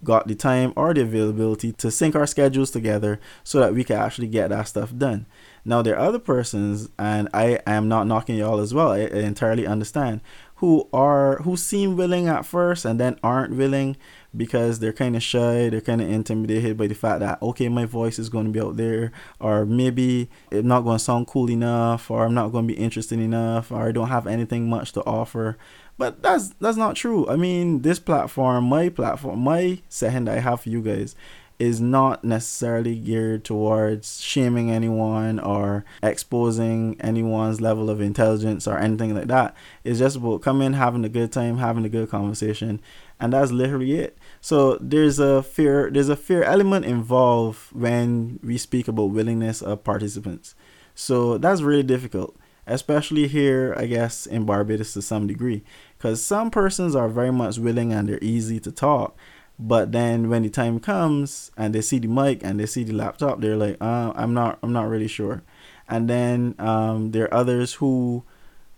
got 0.04 0.28
the 0.28 0.34
time 0.34 0.74
or 0.76 0.96
the 0.96 1.02
availability 1.02 1.72
to 1.74 1.92
sync 1.92 2.16
our 2.16 2.26
schedules 2.26 2.72
together 2.72 3.20
so 3.44 3.60
that 3.60 3.76
we 3.76 3.84
can 3.84 3.98
actually 3.98 4.28
get 4.28 4.50
that 4.50 4.68
stuff 4.68 4.96
done. 4.98 5.28
Now 5.64 5.84
there 5.84 5.96
are 5.96 6.08
other 6.08 6.20
persons, 6.20 6.90
and 6.98 7.30
I 7.36 7.60
am 7.68 7.88
not 7.88 8.08
knocking 8.08 8.36
y'all 8.36 8.60
as 8.60 8.74
well. 8.74 8.92
I, 8.92 9.02
I 9.02 9.22
entirely 9.22 9.68
understand 9.68 10.22
who 10.56 10.88
are 10.94 11.38
who 11.38 11.58
seem 11.58 11.98
willing 11.98 12.28
at 12.28 12.46
first 12.46 12.86
and 12.86 13.00
then 13.00 13.20
aren't 13.24 13.56
willing 13.56 13.98
because 14.36 14.80
they're 14.80 14.94
kind 14.94 15.16
of 15.16 15.24
shy, 15.24 15.70
they're 15.70 15.82
kind 15.82 16.02
of 16.02 16.10
intimidated 16.10 16.78
by 16.78 16.88
the 16.88 16.96
fact 16.96 17.20
that 17.20 17.42
okay, 17.42 17.70
my 17.70 17.86
voice 17.86 18.18
is 18.20 18.30
going 18.30 18.46
to 18.46 18.52
be 18.52 18.62
out 18.62 18.78
there, 18.78 19.12
or 19.40 19.66
maybe 19.66 20.30
it's 20.52 20.66
not 20.66 20.82
going 20.82 20.98
to 20.98 21.04
sound 21.04 21.28
cool 21.28 21.50
enough, 21.50 22.10
or 22.10 22.26
I'm 22.26 22.34
not 22.34 22.52
going 22.52 22.68
to 22.68 22.74
be 22.74 22.80
interesting 22.80 23.22
enough, 23.22 23.72
or 23.72 23.88
I 23.88 23.92
don't 23.92 24.10
have 24.10 24.28
anything 24.28 24.70
much 24.70 24.94
to 24.94 25.04
offer. 25.06 25.58
But 25.98 26.24
that's 26.24 26.50
that's 26.60 26.78
not 26.78 26.96
true. 26.96 27.30
I 27.30 27.36
mean, 27.36 27.82
this 27.82 28.00
platform, 28.00 28.66
my 28.66 28.90
platform, 28.90 29.40
my 29.40 29.82
setting 29.90 30.26
that 30.26 30.38
I 30.38 30.42
have 30.42 30.62
for 30.62 30.70
you 30.70 30.82
guys 30.82 31.16
is 31.62 31.80
not 31.80 32.24
necessarily 32.24 32.96
geared 32.96 33.44
towards 33.44 34.20
shaming 34.20 34.72
anyone 34.72 35.40
or 35.40 35.86
exposing 36.02 36.98
anyone's 37.00 37.62
level 37.62 37.88
of 37.92 38.02
intelligence 38.02 38.68
or 38.68 38.80
anything 38.80 39.14
like 39.14 39.28
that. 39.28 39.56
It's 39.84 40.00
just 40.00 40.16
about 40.16 40.42
coming, 40.42 40.74
having 40.74 41.06
a 41.06 41.10
good 41.10 41.32
time, 41.32 41.60
having 41.60 41.86
a 41.86 41.90
good 41.90 42.10
conversation, 42.10 42.82
and 43.20 43.34
that's 43.34 43.52
literally 43.52 43.94
it. 43.94 44.18
So 44.42 44.78
there's 44.82 45.20
a 45.20 45.44
fear 45.44 45.90
there's 45.92 46.10
a 46.10 46.16
fear 46.16 46.44
element 46.44 46.86
involved 46.86 47.72
when 47.72 48.40
we 48.44 48.58
speak 48.58 48.88
about 48.88 49.12
willingness 49.12 49.62
of 49.62 49.84
participants. 49.84 50.56
So 50.96 51.38
that's 51.38 51.62
really 51.62 51.84
difficult, 51.84 52.36
especially 52.68 53.28
here, 53.28 53.74
I 53.78 53.86
guess, 53.86 54.26
in 54.26 54.46
Barbados 54.46 54.94
to 54.94 55.02
some 55.02 55.28
degree, 55.28 55.64
because 55.98 56.24
some 56.24 56.52
persons 56.52 56.96
are 56.96 57.08
very 57.08 57.32
much 57.32 57.58
willing 57.58 57.94
and 57.94 58.10
they're 58.10 58.20
easy 58.22 58.60
to 58.62 58.72
talk 58.72 59.18
but 59.62 59.92
then 59.92 60.28
when 60.28 60.42
the 60.42 60.50
time 60.50 60.80
comes 60.80 61.52
and 61.56 61.76
they 61.76 61.82
see 61.82 62.00
the 62.00 62.08
mic 62.08 62.44
and 62.44 62.60
they 62.60 62.66
see 62.66 62.84
the 62.84 62.94
laptop, 62.94 63.42
they're 63.42 63.56
like, 63.56 63.78
uh, 63.80 64.12
I'm 64.16 64.34
not, 64.34 64.58
I'm 64.64 64.74
not 64.74 64.90
really 64.90 65.08
sure. 65.08 65.44
And 65.88 66.10
then 66.10 66.56
um, 66.58 67.12
there 67.12 67.26
are 67.26 67.34
others 67.34 67.76
who 67.76 68.24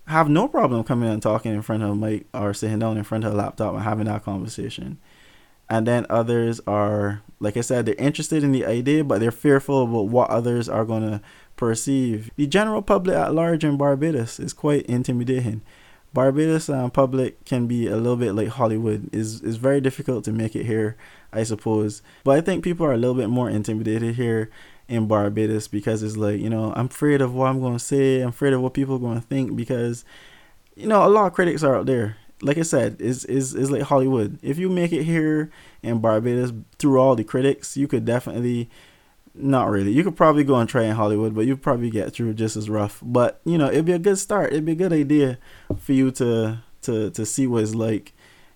have 0.07 0.27
no 0.27 0.49
problem 0.49 0.83
coming 0.83 1.09
and 1.09 1.21
talking 1.21 1.53
in 1.53 1.61
front 1.61 1.83
of 1.83 1.89
a 1.91 1.95
mic 1.95 2.25
or 2.33 2.53
sitting 2.53 2.79
down 2.79 2.97
in 2.97 3.05
front 3.05 3.23
of 3.23 3.31
a 3.31 3.35
laptop 3.35 3.73
and 3.75 3.83
having 3.83 4.07
that 4.07 4.25
conversation. 4.25 4.99
And 5.69 5.87
then 5.87 6.05
others 6.09 6.59
are, 6.67 7.21
like 7.39 7.57
I 7.57 7.61
said, 7.61 7.85
they're 7.85 7.95
interested 7.95 8.43
in 8.43 8.51
the 8.51 8.65
idea, 8.65 9.03
but 9.03 9.19
they're 9.19 9.31
fearful 9.31 9.83
about 9.83 10.09
what 10.09 10.29
others 10.29 10.67
are 10.67 10.85
going 10.85 11.09
to 11.09 11.21
perceive. 11.55 12.29
The 12.35 12.47
general 12.47 12.81
public 12.81 13.15
at 13.15 13.33
large 13.33 13.63
in 13.63 13.77
Barbados 13.77 14.39
is 14.39 14.53
quite 14.53 14.85
intimidating. 14.85 15.61
Barbados 16.13 16.69
um, 16.69 16.91
public 16.91 17.43
can 17.43 17.65
be 17.65 17.87
a 17.87 17.97
little 17.97 18.15
bit 18.15 18.33
like 18.33 18.49
Hollywood. 18.49 19.09
is 19.13 19.41
is 19.41 19.55
very 19.55 19.81
difficult 19.81 20.23
to 20.25 20.31
make 20.31 20.55
it 20.55 20.65
here, 20.65 20.95
I 21.31 21.43
suppose. 21.43 22.03
But 22.23 22.37
I 22.37 22.41
think 22.41 22.63
people 22.63 22.85
are 22.85 22.93
a 22.93 22.97
little 22.97 23.15
bit 23.15 23.29
more 23.29 23.49
intimidated 23.49 24.15
here 24.15 24.51
in 24.87 25.07
Barbados 25.07 25.67
because 25.67 26.03
it's 26.03 26.15
like 26.15 26.39
you 26.39 26.51
know 26.51 26.71
I'm 26.75 26.85
afraid 26.85 27.21
of 27.21 27.33
what 27.33 27.47
I'm 27.47 27.59
going 27.59 27.73
to 27.73 27.83
say. 27.83 28.21
I'm 28.21 28.29
afraid 28.29 28.53
of 28.53 28.61
what 28.61 28.75
people 28.75 28.95
are 28.97 28.99
going 28.99 29.19
to 29.19 29.25
think 29.25 29.55
because 29.55 30.05
you 30.75 30.87
know 30.87 31.03
a 31.03 31.09
lot 31.09 31.25
of 31.25 31.33
critics 31.33 31.63
are 31.63 31.75
out 31.75 31.87
there. 31.87 32.17
Like 32.43 32.57
I 32.57 32.63
said, 32.63 33.01
is 33.01 33.25
is 33.25 33.55
is 33.55 33.71
like 33.71 33.83
Hollywood. 33.83 34.37
If 34.41 34.57
you 34.57 34.69
make 34.69 34.91
it 34.91 35.03
here 35.03 35.49
in 35.81 35.99
Barbados 35.99 36.51
through 36.77 36.99
all 36.99 37.15
the 37.15 37.23
critics, 37.23 37.77
you 37.77 37.87
could 37.87 38.05
definitely 38.05 38.69
not 39.33 39.69
really. 39.69 39.91
You 39.91 40.03
could 40.03 40.15
probably 40.15 40.43
go 40.43 40.55
and 40.55 40.69
try 40.69 40.83
in 40.83 40.95
Hollywood, 40.95 41.33
but 41.33 41.45
you'd 41.45 41.61
probably 41.61 41.89
get 41.89 42.13
through 42.13 42.33
just 42.35 42.55
as 42.55 42.69
rough. 42.69 42.99
But 43.01 43.41
you 43.45 43.57
know, 43.57 43.67
it'd 43.67 43.85
be 43.85 43.93
a 43.93 43.99
good 43.99 44.19
start. 44.19 44.51
It'd 44.51 44.65
be 44.65 44.73
a 44.73 44.75
good 44.75 44.93
idea 44.93 45.39
for 45.77 45.93
you 45.93 46.11
to 46.11 46.59
to 46.83 47.09
to 47.11 47.25
see 47.25 47.47
what 47.47 47.63
it's 47.63 47.75
like 47.75 48.13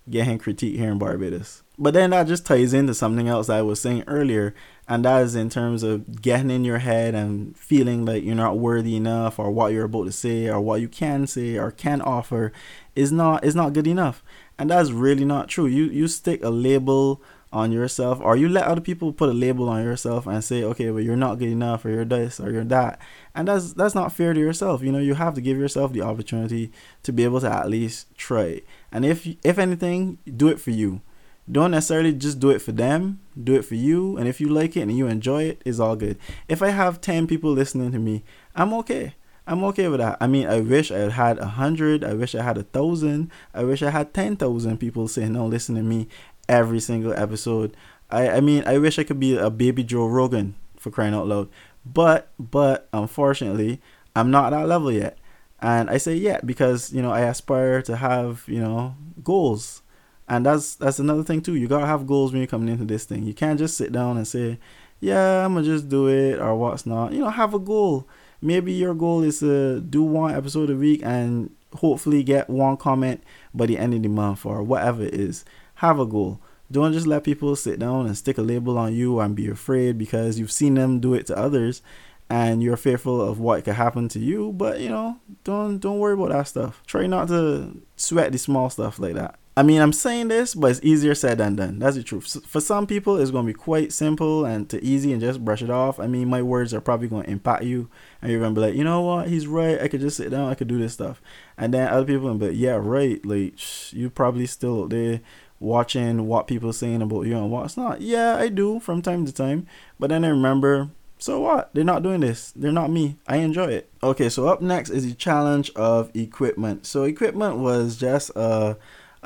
getting 0.10 0.38
critique 0.38 0.78
here 0.78 0.92
in 0.92 1.00
Barbados. 1.00 1.64
But 1.80 1.94
then 1.94 2.10
that 2.10 2.28
just 2.28 2.46
ties 2.46 2.74
into 2.74 2.96
something 2.96 3.28
else 3.28 3.50
I 3.50 3.62
was 3.62 3.80
saying 3.80 4.04
earlier, 4.08 4.56
and 4.88 5.06
that 5.06 5.22
is 5.22 5.36
in 5.36 5.50
terms 5.50 5.84
of 5.84 6.22
getting 6.22 6.50
in 6.50 6.66
your 6.66 6.80
head 6.80 7.14
and 7.14 7.56
feeling 7.56 8.04
like 8.04 8.24
you're 8.24 8.34
not 8.34 8.58
worthy 8.58 8.96
enough, 8.96 9.38
or 9.38 9.52
what 9.52 9.74
you're 9.74 9.86
about 9.86 10.06
to 10.06 10.12
say, 10.12 10.48
or 10.48 10.60
what 10.60 10.82
you 10.82 10.88
can 10.88 11.28
say 11.28 11.56
or 11.56 11.70
can 11.70 12.02
offer, 12.02 12.52
is 12.98 13.12
not 13.12 13.46
is 13.46 13.56
not 13.56 13.74
good 13.74 13.88
enough, 13.88 14.24
and 14.58 14.70
that's 14.70 14.92
really 14.92 15.26
not 15.26 15.48
true. 15.48 15.68
You 15.68 15.86
you 15.86 16.08
stick 16.08 16.44
a 16.44 16.50
label 16.50 17.22
on 17.54 17.72
yourself 17.72 18.20
or 18.22 18.36
you 18.36 18.50
let 18.50 18.66
other 18.66 18.82
people 18.82 19.14
put 19.14 19.30
a 19.30 19.34
label 19.34 19.70
on 19.70 19.82
yourself 19.82 20.28
and 20.28 20.44
say 20.44 20.64
okay 20.64 20.92
well 20.92 21.02
you're 21.02 21.16
not 21.16 21.40
good 21.40 21.48
enough 21.48 21.86
or 21.86 21.90
you're 21.90 22.04
this 22.04 22.40
or 22.40 22.52
you're 22.52 22.64
that. 22.66 23.00
And 23.34 23.48
that's 23.48 23.74
that's 23.74 23.96
not 23.96 24.12
fair 24.12 24.34
to 24.34 24.40
yourself. 24.40 24.82
You 24.82 24.92
know 24.92 25.00
you 25.00 25.14
have 25.14 25.34
to 25.36 25.42
give 25.42 25.58
yourself 25.58 25.94
the 25.94 26.02
opportunity 26.02 26.72
to 27.04 27.14
be 27.14 27.24
able 27.24 27.40
to 27.42 27.52
at 27.52 27.70
least 27.70 28.08
try. 28.18 28.62
And 28.92 29.06
if 29.06 29.28
if 29.44 29.58
anything 29.58 30.18
do 30.36 30.48
it 30.50 30.60
for 30.60 30.72
you. 30.72 31.02
Don't 31.50 31.72
necessarily 31.72 32.12
just 32.12 32.42
do 32.42 32.50
it 32.50 32.62
for 32.62 32.74
them. 32.74 33.22
Do 33.42 33.56
it 33.56 33.64
for 33.64 33.76
you. 33.76 34.18
And 34.18 34.28
if 34.28 34.42
you 34.42 34.50
like 34.50 34.76
it 34.76 34.82
and 34.82 34.98
you 34.98 35.08
enjoy 35.08 35.44
it 35.44 35.62
it's 35.66 35.80
all 35.80 35.96
good. 35.96 36.18
If 36.50 36.62
i 36.62 36.70
have 36.70 37.00
10 37.00 37.28
people 37.28 37.52
listening 37.52 37.92
to 37.94 38.00
me 38.00 38.24
i'm 38.56 38.74
okay 38.74 39.14
I'm 39.48 39.64
okay 39.66 39.88
with 39.88 40.00
that. 40.00 40.18
I 40.20 40.28
mean, 40.28 40.48
I 40.48 40.60
wish 40.60 40.92
I 40.92 41.10
had 41.10 41.40
a 41.40 41.48
hundred. 41.48 42.04
I 42.04 42.14
wish 42.14 42.36
I 42.36 42.44
had 42.44 42.58
a 42.58 42.64
thousand. 42.64 43.32
I 43.54 43.64
wish 43.64 43.82
I 43.82 43.90
had 43.90 44.14
ten 44.14 44.36
thousand 44.36 44.78
people 44.78 45.08
saying, 45.08 45.34
"No, 45.34 45.48
listen 45.48 45.76
to 45.76 45.82
me," 45.82 46.10
every 46.50 46.80
single 46.80 47.14
episode. 47.14 47.76
I, 48.10 48.30
I 48.30 48.42
mean, 48.42 48.64
I 48.66 48.78
wish 48.78 49.00
I 49.00 49.04
could 49.04 49.20
be 49.20 49.38
a 49.38 49.50
baby 49.50 49.84
Joe 49.84 50.08
Rogan 50.08 50.56
for 50.78 50.92
crying 50.92 51.14
out 51.14 51.28
loud. 51.28 51.50
But, 51.86 52.32
but 52.40 52.88
unfortunately, 52.94 53.82
I'm 54.16 54.32
not 54.32 54.54
at 54.54 54.58
that 54.58 54.68
level 54.68 54.92
yet. 54.92 55.18
And 55.60 55.90
I 55.90 55.98
say 55.98 56.16
yet 56.16 56.46
because, 56.46 56.94
you 56.94 57.02
know, 57.02 57.12
I 57.12 57.22
aspire 57.22 57.82
to 57.84 57.96
have, 57.96 58.44
you 58.48 58.60
know, 58.60 58.96
goals. 59.24 59.82
And 60.30 60.46
that's 60.46 60.76
that's 60.76 61.00
another 61.00 61.24
thing 61.24 61.42
too. 61.42 61.56
You 61.56 61.68
gotta 61.68 61.88
have 61.88 62.06
goals 62.06 62.32
when 62.32 62.42
you're 62.42 62.48
coming 62.48 62.70
into 62.70 62.86
this 62.86 63.06
thing. 63.06 63.24
You 63.24 63.34
can't 63.34 63.58
just 63.58 63.78
sit 63.78 63.92
down 63.92 64.18
and 64.18 64.28
say, 64.28 64.60
Yeah, 65.00 65.46
I'm 65.46 65.54
gonna 65.54 65.66
just 65.66 65.88
do 65.90 66.08
it 66.08 66.40
or 66.40 66.56
what's 66.56 66.86
not. 66.86 67.14
You 67.14 67.20
know, 67.22 67.30
have 67.30 67.54
a 67.54 67.60
goal. 67.60 68.08
Maybe 68.42 68.74
your 68.74 68.94
goal 68.94 69.24
is 69.24 69.40
to 69.40 69.82
do 69.82 70.04
one 70.04 70.36
episode 70.36 70.70
a 70.70 70.76
week 70.76 71.02
and 71.04 71.52
hopefully 71.74 72.24
get 72.24 72.50
one 72.50 72.78
comment 72.78 73.24
by 73.54 73.66
the 73.66 73.78
end 73.78 73.94
of 73.94 74.04
the 74.04 74.10
month 74.10 74.46
or 74.46 74.64
whatever 74.64 75.04
it 75.04 75.14
is 75.14 75.44
have 75.76 76.00
a 76.00 76.06
goal. 76.06 76.40
Don't 76.72 76.94
just 76.94 77.08
let 77.08 77.24
people 77.24 77.56
sit 77.56 77.80
down 77.80 78.08
and 78.08 78.18
stick 78.18 78.38
a 78.38 78.42
label 78.42 78.78
on 78.78 78.94
you 78.94 79.20
and 79.20 79.36
be 79.36 79.48
afraid 79.48 79.98
because 79.98 80.38
you've 80.38 80.52
seen 80.52 80.74
them 80.74 81.00
do 81.00 81.14
it 81.14 81.26
to 81.28 81.38
others 81.38 81.82
and 82.30 82.62
you're 82.62 82.78
fearful 82.78 83.22
of 83.22 83.40
what 83.40 83.64
could 83.64 83.76
happen 83.76 84.10
to 84.10 84.20
you. 84.20 84.52
But 84.52 84.82
you 84.82 84.90
know, 84.90 85.18
don't 85.44 85.80
don't 85.80 86.00
worry 86.00 86.14
about 86.14 86.30
that 86.30 86.48
stuff. 86.48 86.84
Try 86.86 87.08
not 87.08 87.30
to 87.30 87.82
sweat 87.96 88.32
the 88.32 88.38
small 88.38 88.70
stuff 88.70 89.00
like 89.00 89.14
that. 89.16 89.40
I 89.58 89.64
mean, 89.64 89.82
I'm 89.82 89.92
saying 89.92 90.28
this, 90.28 90.54
but 90.54 90.70
it's 90.70 90.80
easier 90.84 91.16
said 91.16 91.40
than 91.40 91.56
done. 91.56 91.80
That's 91.80 91.96
the 91.96 92.04
truth. 92.04 92.46
For 92.46 92.62
some 92.62 92.86
people, 92.86 93.18
it's 93.18 93.32
going 93.32 93.48
to 93.48 93.52
be 93.52 93.58
quite 93.58 93.92
simple 93.92 94.46
and 94.46 94.70
to 94.70 94.82
easy 94.86 95.12
and 95.12 95.20
just 95.20 95.44
brush 95.44 95.64
it 95.64 95.72
off. 95.72 96.00
I 96.00 96.06
mean, 96.06 96.30
my 96.30 96.44
words 96.44 96.76
are 96.76 96.80
probably 96.80 97.08
going 97.08 97.24
to 97.24 97.32
impact 97.32 97.64
you, 97.64 97.90
and 98.22 98.30
you're 98.32 98.40
going 98.40 98.54
to 98.54 98.62
be 98.62 98.68
like, 98.68 98.76
you 98.76 98.84
know 98.84 99.02
what, 99.02 99.30
he's 99.30 99.48
right. 99.48 99.82
I 99.82 99.88
could 99.88 100.02
just 100.02 100.18
sit 100.18 100.30
down, 100.30 100.52
I 100.52 100.54
could 100.54 100.68
do 100.68 100.78
this 100.78 100.94
stuff. 100.94 101.24
And 101.58 101.74
then 101.74 101.88
other 101.88 102.06
people, 102.06 102.32
but 102.36 102.54
yeah, 102.54 102.78
right. 102.80 103.26
Like 103.26 103.94
you 103.94 104.12
probably 104.12 104.46
still 104.46 104.88
there 104.88 105.22
watching 105.60 106.28
what 106.28 106.46
people 106.46 106.72
saying 106.72 107.02
about 107.02 107.24
you 107.24 107.36
and 107.36 107.50
what's 107.50 107.78
not. 107.78 108.00
Yeah, 108.00 108.36
I 108.36 108.50
do 108.50 108.80
from 108.80 109.02
time 109.02 109.26
to 109.26 109.34
time. 109.34 109.66
But 109.98 110.12
then 110.12 110.24
I 110.24 110.28
remember, 110.28 110.90
so 111.18 111.40
what? 111.40 111.72
They're 111.74 111.84
not 111.84 112.04
doing 112.04 112.20
this. 112.20 112.52
They're 112.56 112.72
not 112.72 112.92
me. 112.92 113.18
I 113.26 113.38
enjoy 113.38 113.70
it. 113.70 113.90
Okay, 114.04 114.30
so 114.30 114.48
up 114.48 114.62
next 114.62 114.92
is 114.92 115.08
the 115.08 115.16
challenge 115.16 115.72
of 115.76 116.16
equipment. 116.16 116.86
So 116.86 117.06
equipment 117.06 117.58
was 117.58 117.98
just 117.98 118.30
a 118.36 118.78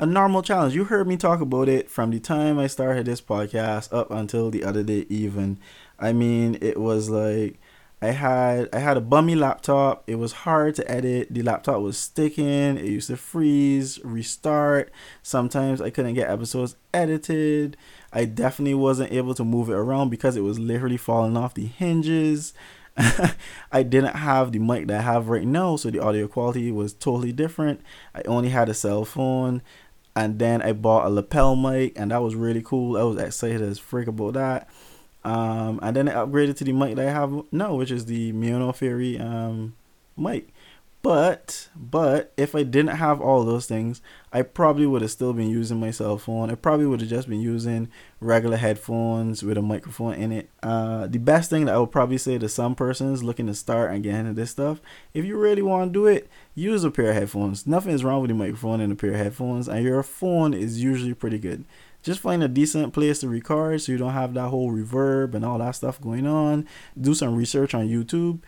a 0.02 0.06
normal 0.06 0.42
challenge. 0.42 0.74
You 0.74 0.82
heard 0.82 1.06
me 1.06 1.16
talk 1.16 1.40
about 1.40 1.68
it 1.68 1.88
from 1.88 2.10
the 2.10 2.18
time 2.18 2.58
I 2.58 2.66
started 2.66 3.06
this 3.06 3.20
podcast 3.20 3.92
up 3.92 4.10
until 4.10 4.50
the 4.50 4.64
other 4.64 4.82
day 4.82 5.06
even. 5.08 5.60
I 5.96 6.12
mean, 6.12 6.58
it 6.60 6.80
was 6.80 7.08
like 7.08 7.60
I 8.02 8.08
had 8.08 8.68
I 8.72 8.80
had 8.80 8.96
a 8.96 9.00
bummy 9.00 9.36
laptop. 9.36 10.02
It 10.08 10.16
was 10.16 10.32
hard 10.32 10.74
to 10.74 10.90
edit. 10.90 11.28
The 11.32 11.42
laptop 11.42 11.80
was 11.82 11.96
sticking. 11.96 12.78
It 12.78 12.86
used 12.86 13.06
to 13.10 13.16
freeze, 13.16 14.00
restart. 14.02 14.90
Sometimes 15.22 15.80
I 15.80 15.90
couldn't 15.90 16.14
get 16.14 16.28
episodes 16.28 16.74
edited. 16.92 17.76
I 18.12 18.24
definitely 18.24 18.74
wasn't 18.74 19.12
able 19.12 19.34
to 19.34 19.44
move 19.44 19.68
it 19.68 19.74
around 19.74 20.10
because 20.10 20.36
it 20.36 20.42
was 20.42 20.58
literally 20.58 20.96
falling 20.96 21.36
off 21.36 21.54
the 21.54 21.66
hinges. 21.66 22.54
I 23.72 23.82
didn't 23.82 24.16
have 24.16 24.52
the 24.52 24.58
mic 24.58 24.86
that 24.88 25.00
I 25.00 25.02
have 25.02 25.28
right 25.28 25.46
now, 25.46 25.76
so 25.76 25.90
the 25.90 26.00
audio 26.00 26.28
quality 26.28 26.70
was 26.70 26.92
totally 26.92 27.32
different. 27.32 27.80
I 28.14 28.22
only 28.26 28.50
had 28.50 28.68
a 28.68 28.74
cell 28.74 29.04
phone, 29.04 29.62
and 30.14 30.38
then 30.38 30.62
I 30.62 30.72
bought 30.72 31.06
a 31.06 31.10
lapel 31.10 31.56
mic, 31.56 31.98
and 31.98 32.10
that 32.10 32.22
was 32.22 32.34
really 32.34 32.62
cool. 32.62 32.96
I 32.96 33.02
was 33.02 33.18
excited 33.18 33.62
as 33.62 33.78
frick 33.78 34.08
about 34.08 34.34
that. 34.34 34.68
Um, 35.24 35.78
and 35.82 35.96
then 35.96 36.08
I 36.08 36.14
upgraded 36.14 36.56
to 36.56 36.64
the 36.64 36.72
mic 36.72 36.96
that 36.96 37.08
I 37.08 37.12
have 37.12 37.32
now, 37.52 37.74
which 37.74 37.90
is 37.90 38.06
the 38.06 38.32
Maono 38.32 38.74
Fairy 38.74 39.18
um, 39.18 39.74
mic. 40.16 40.51
But 41.02 41.68
but 41.74 42.32
if 42.36 42.54
I 42.54 42.62
didn't 42.62 42.96
have 42.96 43.20
all 43.20 43.44
those 43.44 43.66
things, 43.66 44.00
I 44.32 44.42
probably 44.42 44.86
would 44.86 45.02
have 45.02 45.10
still 45.10 45.32
been 45.32 45.50
using 45.50 45.80
my 45.80 45.90
cell 45.90 46.16
phone. 46.16 46.48
I 46.48 46.54
probably 46.54 46.86
would 46.86 47.00
have 47.00 47.10
just 47.10 47.28
been 47.28 47.40
using 47.40 47.88
regular 48.20 48.56
headphones 48.56 49.42
with 49.42 49.58
a 49.58 49.62
microphone 49.62 50.14
in 50.14 50.30
it. 50.30 50.50
Uh, 50.62 51.08
the 51.08 51.18
best 51.18 51.50
thing 51.50 51.64
that 51.64 51.74
I 51.74 51.78
would 51.78 51.90
probably 51.90 52.18
say 52.18 52.38
to 52.38 52.48
some 52.48 52.76
persons 52.76 53.24
looking 53.24 53.48
to 53.48 53.54
start 53.54 53.90
and 53.90 54.04
get 54.04 54.14
into 54.14 54.32
this 54.32 54.52
stuff, 54.52 54.80
if 55.12 55.24
you 55.24 55.36
really 55.36 55.62
want 55.62 55.92
to 55.92 55.92
do 55.92 56.06
it, 56.06 56.28
use 56.54 56.84
a 56.84 56.90
pair 56.90 57.10
of 57.10 57.16
headphones. 57.16 57.66
Nothing 57.66 57.92
is 57.92 58.04
wrong 58.04 58.22
with 58.22 58.28
the 58.28 58.34
microphone 58.36 58.80
and 58.80 58.92
a 58.92 58.96
pair 58.96 59.10
of 59.10 59.16
headphones, 59.16 59.68
and 59.68 59.82
your 59.82 60.04
phone 60.04 60.54
is 60.54 60.80
usually 60.80 61.14
pretty 61.14 61.40
good. 61.40 61.64
Just 62.04 62.20
find 62.20 62.44
a 62.44 62.48
decent 62.48 62.92
place 62.92 63.20
to 63.20 63.28
record 63.28 63.80
so 63.80 63.90
you 63.90 63.98
don't 63.98 64.12
have 64.12 64.34
that 64.34 64.48
whole 64.48 64.70
reverb 64.70 65.34
and 65.34 65.44
all 65.44 65.58
that 65.58 65.72
stuff 65.72 66.00
going 66.00 66.28
on. 66.28 66.66
Do 67.00 67.14
some 67.14 67.34
research 67.34 67.74
on 67.74 67.88
YouTube 67.88 68.40